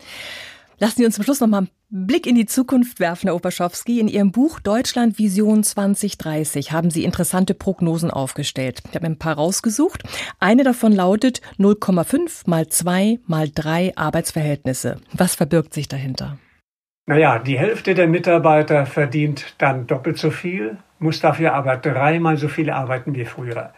Lassen 0.79 0.97
Sie 0.97 1.05
uns 1.05 1.15
zum 1.15 1.23
Schluss 1.23 1.41
noch 1.41 1.47
mal 1.47 1.59
einen 1.59 1.69
Blick 1.91 2.27
in 2.27 2.35
die 2.35 2.45
Zukunft 2.45 2.99
werfen, 2.99 3.29
Herr 3.29 3.35
Opaschowski. 3.35 3.99
In 3.99 4.07
Ihrem 4.07 4.31
Buch 4.31 4.59
Deutschland 4.59 5.17
Vision 5.17 5.63
2030 5.63 6.71
haben 6.71 6.91
Sie 6.91 7.03
interessante 7.03 7.55
Prognosen 7.55 8.11
aufgestellt. 8.11 8.83
Ich 8.87 8.95
habe 8.95 9.07
ein 9.07 9.17
paar 9.17 9.33
rausgesucht. 9.33 10.03
Eine 10.39 10.63
davon 10.63 10.93
lautet 10.93 11.41
0,5 11.57 12.47
mal 12.47 12.67
2 12.67 13.21
mal 13.25 13.49
3 13.49 13.93
Arbeitsverhältnisse. 13.95 14.97
Was 15.13 15.33
verbirgt 15.33 15.73
sich 15.73 15.87
dahinter? 15.87 16.37
Naja, 17.07 17.39
die 17.39 17.57
Hälfte 17.57 17.95
der 17.95 18.07
Mitarbeiter 18.07 18.85
verdient 18.85 19.55
dann 19.57 19.87
doppelt 19.87 20.19
so 20.19 20.29
viel, 20.29 20.77
muss 20.99 21.21
dafür 21.21 21.53
aber 21.53 21.77
dreimal 21.77 22.37
so 22.37 22.49
viel 22.49 22.69
arbeiten 22.69 23.15
wie 23.15 23.25
früher. 23.25 23.71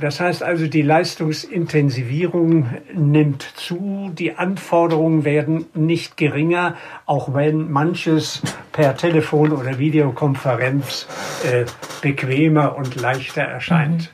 Das 0.00 0.20
heißt 0.20 0.44
also, 0.44 0.68
die 0.68 0.82
Leistungsintensivierung 0.82 2.68
nimmt 2.94 3.42
zu, 3.42 4.12
die 4.14 4.36
Anforderungen 4.36 5.24
werden 5.24 5.66
nicht 5.74 6.16
geringer, 6.16 6.76
auch 7.04 7.34
wenn 7.34 7.70
manches 7.70 8.42
per 8.72 8.96
Telefon 8.96 9.52
oder 9.52 9.78
Videokonferenz 9.78 11.08
äh, 11.44 11.64
bequemer 12.00 12.76
und 12.76 12.94
leichter 12.94 13.42
erscheint. 13.42 14.12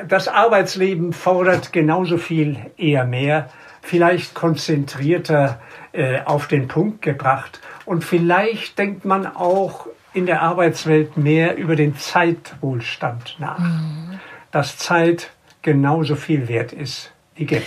Mhm. 0.00 0.08
Das 0.08 0.26
Arbeitsleben 0.26 1.12
fordert 1.12 1.72
genauso 1.72 2.18
viel, 2.18 2.56
eher 2.76 3.04
mehr, 3.04 3.48
vielleicht 3.80 4.34
konzentrierter 4.34 5.60
äh, 5.92 6.22
auf 6.24 6.48
den 6.48 6.66
Punkt 6.66 7.02
gebracht 7.02 7.60
und 7.84 8.02
vielleicht 8.02 8.78
denkt 8.78 9.04
man 9.04 9.26
auch 9.26 9.86
in 10.14 10.26
der 10.26 10.42
Arbeitswelt 10.42 11.16
mehr 11.16 11.56
über 11.56 11.76
den 11.76 11.96
Zeitwohlstand 11.96 13.36
nach. 13.38 13.58
Mhm. 13.58 14.20
Dass 14.50 14.78
Zeit 14.78 15.30
genauso 15.62 16.14
viel 16.14 16.48
wert 16.48 16.72
ist 16.72 17.12
wie 17.34 17.46
Geld. 17.46 17.64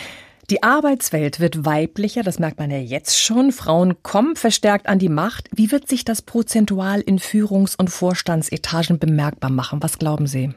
Die 0.50 0.64
Arbeitswelt 0.64 1.42
wird 1.42 1.66
weiblicher, 1.66 2.24
das 2.24 2.40
merkt 2.40 2.58
man 2.58 2.72
ja 2.72 2.78
jetzt 2.78 3.22
schon. 3.22 3.52
Frauen 3.52 4.02
kommen 4.02 4.38
verstärkt 4.38 4.88
an 4.88 4.98
die 4.98 5.10
Macht. 5.10 5.50
Wie 5.54 5.74
wird 5.74 5.90
sich 5.90 6.06
das 6.06 6.22
prozentual 6.22 7.02
in 7.02 7.20
Führungs- 7.20 7.76
und 7.78 7.90
Vorstandsetagen 7.90 8.98
bemerkbar 8.98 9.50
machen? 9.52 9.84
Was 9.84 10.00
glauben 10.00 10.26
Sie? 10.26 10.54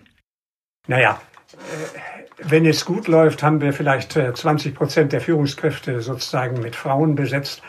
Naja, 0.87 1.21
äh, 1.55 1.99
wenn 2.43 2.67
es 2.67 2.85
gut 2.85 3.09
läuft, 3.09 3.43
haben 3.43 3.61
wir 3.61 3.73
vielleicht 3.73 4.13
20 4.13 4.73
äh, 4.73 4.75
Prozent 4.75 5.13
der 5.13 5.21
Führungskräfte 5.21 6.01
sozusagen 6.01 6.61
mit 6.61 6.77
Frauen 6.77 7.17
besetzt. 7.17 7.61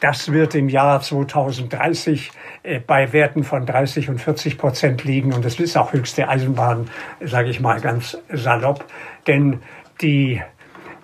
Das 0.00 0.32
wird 0.32 0.54
im 0.54 0.68
Jahr 0.68 1.00
2030 1.00 2.30
äh, 2.62 2.80
bei 2.80 3.12
Werten 3.12 3.44
von 3.44 3.66
30 3.66 4.08
und 4.08 4.20
40 4.20 4.58
Prozent 4.58 5.04
liegen. 5.04 5.32
Und 5.32 5.44
das 5.44 5.58
ist 5.58 5.76
auch 5.76 5.92
höchste 5.92 6.28
Eisenbahn, 6.28 6.88
sage 7.20 7.50
ich 7.50 7.60
mal 7.60 7.80
ganz 7.80 8.18
salopp. 8.32 8.84
Denn 9.26 9.60
die 10.00 10.40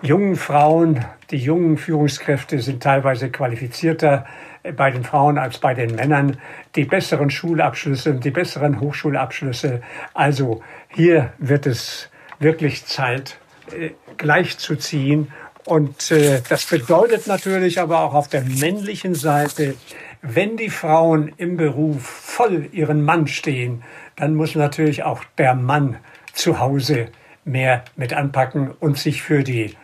jungen 0.01 0.35
Frauen, 0.35 1.05
die 1.31 1.37
jungen 1.37 1.77
Führungskräfte 1.77 2.59
sind 2.59 2.81
teilweise 2.81 3.29
qualifizierter 3.29 4.25
äh, 4.63 4.71
bei 4.71 4.91
den 4.91 5.03
Frauen 5.03 5.37
als 5.37 5.57
bei 5.57 5.73
den 5.73 5.95
Männern. 5.95 6.37
Die 6.75 6.85
besseren 6.85 7.29
Schulabschlüsse, 7.29 8.15
die 8.15 8.31
besseren 8.31 8.79
Hochschulabschlüsse. 8.79 9.81
Also 10.13 10.61
hier 10.89 11.33
wird 11.37 11.65
es 11.65 12.09
wirklich 12.39 12.85
Zeit, 12.85 13.37
äh, 13.77 13.91
gleichzuziehen 14.17 15.31
und 15.69 16.09
äh, 16.09 16.41
das 16.49 16.65
bedeutet 16.65 17.27
natürlich 17.27 17.79
aber 17.79 17.99
auch 17.99 18.15
auf 18.15 18.27
der 18.27 18.41
männlichen 18.41 19.13
Seite, 19.13 19.75
wenn 20.23 20.57
die 20.57 20.71
Frauen 20.71 21.31
im 21.37 21.57
Beruf 21.57 22.01
voll 22.01 22.69
ihren 22.71 23.03
Mann 23.03 23.27
stehen, 23.27 23.83
dann 24.15 24.33
muss 24.33 24.55
natürlich 24.55 25.03
auch 25.03 25.23
der 25.37 25.53
Mann 25.53 25.97
zu 26.33 26.59
Hause 26.59 27.09
mehr 27.45 27.85
mit 27.95 28.13
anpacken 28.13 28.71
und 28.79 28.97
sich 28.97 29.21
für 29.21 29.43
die 29.43 29.75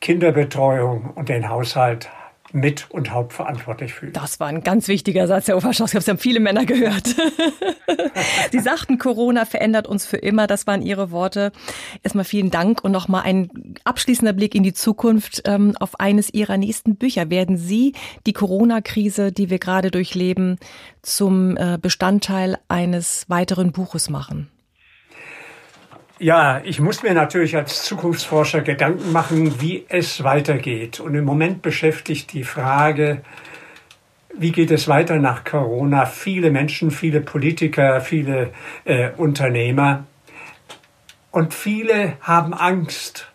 Kinderbetreuung 0.00 1.10
und 1.14 1.28
den 1.28 1.48
Haushalt 1.48 2.08
mit 2.52 2.90
und 2.90 3.12
hauptverantwortlich 3.12 3.94
fühlen. 3.94 4.12
Das 4.12 4.40
war 4.40 4.48
ein 4.48 4.62
ganz 4.62 4.88
wichtiger 4.88 5.26
Satz, 5.26 5.48
Herr 5.48 5.56
habe 5.94 6.02
es 6.02 6.08
haben 6.08 6.18
viele 6.18 6.40
Männer 6.40 6.64
gehört. 6.64 7.06
Sie 8.52 8.58
sagten, 8.58 8.98
Corona 8.98 9.44
verändert 9.44 9.86
uns 9.86 10.06
für 10.06 10.16
immer. 10.16 10.46
Das 10.46 10.66
waren 10.66 10.82
Ihre 10.82 11.10
Worte. 11.10 11.52
Erstmal 12.02 12.24
vielen 12.24 12.50
Dank 12.50 12.82
und 12.82 12.92
nochmal 12.92 13.22
ein 13.22 13.50
abschließender 13.84 14.32
Blick 14.32 14.54
in 14.54 14.62
die 14.62 14.72
Zukunft 14.72 15.42
ähm, 15.44 15.74
auf 15.78 16.00
eines 16.00 16.32
Ihrer 16.32 16.56
nächsten 16.56 16.96
Bücher. 16.96 17.30
Werden 17.30 17.56
Sie 17.56 17.94
die 18.26 18.32
Corona-Krise, 18.32 19.32
die 19.32 19.50
wir 19.50 19.58
gerade 19.58 19.90
durchleben, 19.90 20.58
zum 21.02 21.56
äh, 21.56 21.78
Bestandteil 21.80 22.58
eines 22.68 23.26
weiteren 23.28 23.72
Buches 23.72 24.10
machen? 24.10 24.48
Ja, 26.22 26.60
ich 26.64 26.80
muss 26.80 27.02
mir 27.02 27.14
natürlich 27.14 27.56
als 27.56 27.84
Zukunftsforscher 27.84 28.60
Gedanken 28.60 29.10
machen, 29.10 29.58
wie 29.62 29.86
es 29.88 30.22
weitergeht. 30.22 31.00
Und 31.00 31.14
im 31.14 31.24
Moment 31.24 31.62
beschäftigt 31.62 32.34
die 32.34 32.44
Frage, 32.44 33.22
wie 34.36 34.52
geht 34.52 34.70
es 34.70 34.86
weiter 34.86 35.16
nach 35.16 35.44
Corona? 35.44 36.04
Viele 36.04 36.50
Menschen, 36.50 36.90
viele 36.90 37.22
Politiker, 37.22 38.02
viele 38.02 38.50
äh, 38.84 39.12
Unternehmer. 39.16 40.04
Und 41.30 41.54
viele 41.54 42.18
haben 42.20 42.52
Angst, 42.52 43.32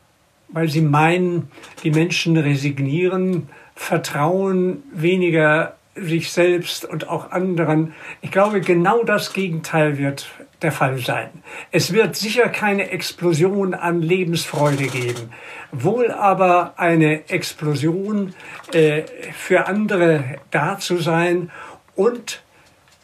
weil 0.50 0.70
sie 0.70 0.82
meinen, 0.82 1.50
die 1.84 1.90
Menschen 1.90 2.38
resignieren, 2.38 3.50
vertrauen 3.74 4.84
weniger 4.94 5.76
sich 5.96 6.32
selbst 6.32 6.86
und 6.86 7.10
auch 7.10 7.32
anderen. 7.32 7.96
Ich 8.22 8.30
glaube, 8.30 8.62
genau 8.62 9.04
das 9.04 9.34
Gegenteil 9.34 9.98
wird 9.98 10.30
der 10.66 10.72
Fall 10.72 10.98
sein. 10.98 11.30
Es 11.72 11.94
wird 11.94 12.16
sicher 12.16 12.50
keine 12.50 12.90
Explosion 12.90 13.74
an 13.76 14.02
Lebensfreude 14.02 14.88
geben, 14.88 15.30
wohl 15.72 16.12
aber 16.12 16.74
eine 16.78 17.30
Explosion 17.30 18.34
äh, 18.74 19.04
für 19.34 19.68
andere 19.68 20.40
da 20.50 20.80
zu 20.80 20.98
sein 20.98 21.52
und 21.96 22.42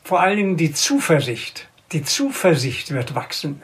vor 0.03 0.21
allen 0.21 0.37
Dingen 0.37 0.57
die 0.57 0.73
Zuversicht. 0.73 1.69
Die 1.91 2.03
Zuversicht 2.03 2.91
wird 2.91 3.13
wachsen. 3.13 3.61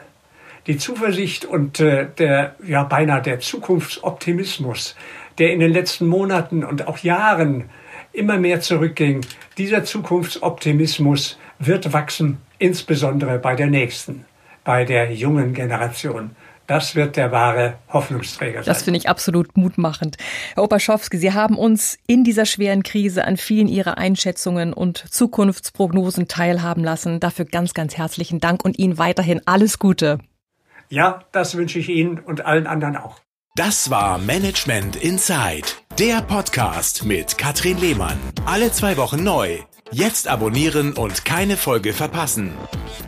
Die 0.68 0.76
Zuversicht 0.76 1.44
und 1.44 1.80
äh, 1.80 2.06
der, 2.18 2.54
ja, 2.64 2.84
beinahe 2.84 3.20
der 3.20 3.40
Zukunftsoptimismus, 3.40 4.94
der 5.38 5.52
in 5.52 5.60
den 5.60 5.72
letzten 5.72 6.06
Monaten 6.06 6.62
und 6.62 6.86
auch 6.86 6.98
Jahren 6.98 7.68
immer 8.12 8.38
mehr 8.38 8.60
zurückging, 8.60 9.22
dieser 9.56 9.82
Zukunftsoptimismus 9.82 11.38
wird 11.58 11.92
wachsen, 11.92 12.38
insbesondere 12.58 13.38
bei 13.38 13.54
der 13.54 13.66
nächsten, 13.66 14.24
bei 14.64 14.84
der 14.84 15.12
jungen 15.12 15.54
Generation. 15.54 16.30
Das 16.68 16.94
wird 16.94 17.16
der 17.16 17.32
wahre 17.32 17.78
Hoffnungsträger 17.90 18.62
sein. 18.62 18.70
Das 18.70 18.82
finde 18.82 18.98
ich 18.98 19.08
absolut 19.08 19.56
mutmachend. 19.56 20.18
Herr 20.54 20.64
Opaschowski, 20.64 21.16
Sie 21.16 21.32
haben 21.32 21.56
uns 21.56 21.98
in 22.06 22.24
dieser 22.24 22.44
schweren 22.44 22.82
Krise 22.82 23.24
an 23.24 23.38
vielen 23.38 23.68
Ihrer 23.68 23.96
Einschätzungen 23.96 24.74
und 24.74 24.98
Zukunftsprognosen 25.10 26.28
teilhaben 26.28 26.84
lassen. 26.84 27.20
Dafür 27.20 27.46
ganz, 27.46 27.72
ganz 27.72 27.96
herzlichen 27.96 28.38
Dank 28.38 28.66
und 28.66 28.78
Ihnen 28.78 28.98
weiterhin 28.98 29.40
alles 29.46 29.78
Gute. 29.78 30.18
Ja, 30.90 31.24
das 31.32 31.56
wünsche 31.56 31.78
ich 31.78 31.88
Ihnen 31.88 32.18
und 32.18 32.44
allen 32.44 32.66
anderen 32.66 32.96
auch. 32.96 33.18
Das 33.56 33.88
war 33.90 34.18
Management 34.18 34.96
Inside, 34.96 35.66
der 35.98 36.20
Podcast 36.20 37.06
mit 37.06 37.38
Katrin 37.38 37.78
Lehmann. 37.78 38.18
Alle 38.44 38.70
zwei 38.72 38.98
Wochen 38.98 39.24
neu. 39.24 39.58
Jetzt 39.90 40.28
abonnieren 40.28 40.92
und 40.92 41.24
keine 41.24 41.56
Folge 41.56 41.94
verpassen. 41.94 42.52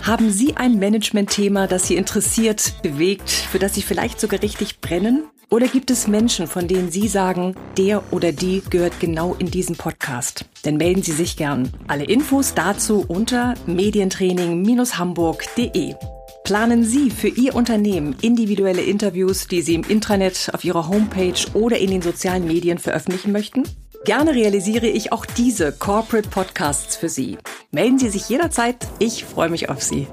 Haben 0.02 0.30
Sie 0.30 0.56
ein 0.56 0.78
Management-Thema, 0.78 1.66
das 1.66 1.86
Sie 1.86 1.96
interessiert, 1.96 2.72
bewegt, 2.82 3.28
für 3.28 3.58
das 3.58 3.74
Sie 3.74 3.82
vielleicht 3.82 4.18
sogar 4.18 4.42
richtig 4.42 4.80
brennen? 4.80 5.24
Oder 5.50 5.68
gibt 5.68 5.90
es 5.90 6.08
Menschen, 6.08 6.46
von 6.46 6.68
denen 6.68 6.90
Sie 6.90 7.06
sagen, 7.06 7.54
der 7.76 8.14
oder 8.14 8.32
die 8.32 8.62
gehört 8.70 8.98
genau 8.98 9.36
in 9.38 9.50
diesen 9.50 9.76
Podcast? 9.76 10.46
Dann 10.62 10.78
melden 10.78 11.02
Sie 11.02 11.12
sich 11.12 11.36
gern. 11.36 11.70
Alle 11.86 12.04
Infos 12.04 12.54
dazu 12.54 13.04
unter 13.06 13.52
medientraining-hamburg.de. 13.66 15.96
Planen 16.44 16.84
Sie 16.84 17.10
für 17.10 17.28
Ihr 17.28 17.54
Unternehmen 17.54 18.16
individuelle 18.22 18.80
Interviews, 18.80 19.48
die 19.48 19.60
Sie 19.60 19.74
im 19.74 19.84
Intranet, 19.84 20.48
auf 20.54 20.64
Ihrer 20.64 20.88
Homepage 20.88 21.34
oder 21.52 21.76
in 21.76 21.90
den 21.90 22.00
sozialen 22.00 22.46
Medien 22.46 22.78
veröffentlichen 22.78 23.32
möchten? 23.32 23.64
Gerne 24.04 24.34
realisiere 24.34 24.86
ich 24.86 25.12
auch 25.12 25.26
diese 25.26 25.72
Corporate 25.72 26.26
Podcasts 26.28 26.96
für 26.96 27.10
Sie. 27.10 27.36
Melden 27.70 27.98
Sie 27.98 28.08
sich 28.08 28.30
jederzeit. 28.30 28.76
Ich 28.98 29.24
freue 29.24 29.50
mich 29.50 29.68
auf 29.68 29.82
Sie. 29.82 30.06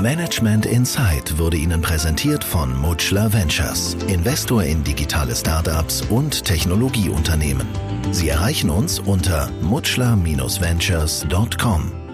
Management 0.00 0.66
Insight 0.66 1.38
wurde 1.38 1.56
Ihnen 1.56 1.80
präsentiert 1.80 2.42
von 2.44 2.76
Mutschler 2.76 3.32
Ventures, 3.32 3.96
Investor 4.08 4.64
in 4.64 4.82
digitale 4.84 5.36
Startups 5.36 6.02
und 6.02 6.44
Technologieunternehmen. 6.44 7.66
Sie 8.10 8.28
erreichen 8.28 8.70
uns 8.70 8.98
unter 9.00 9.50
mutschler-ventures.com. 9.62 12.07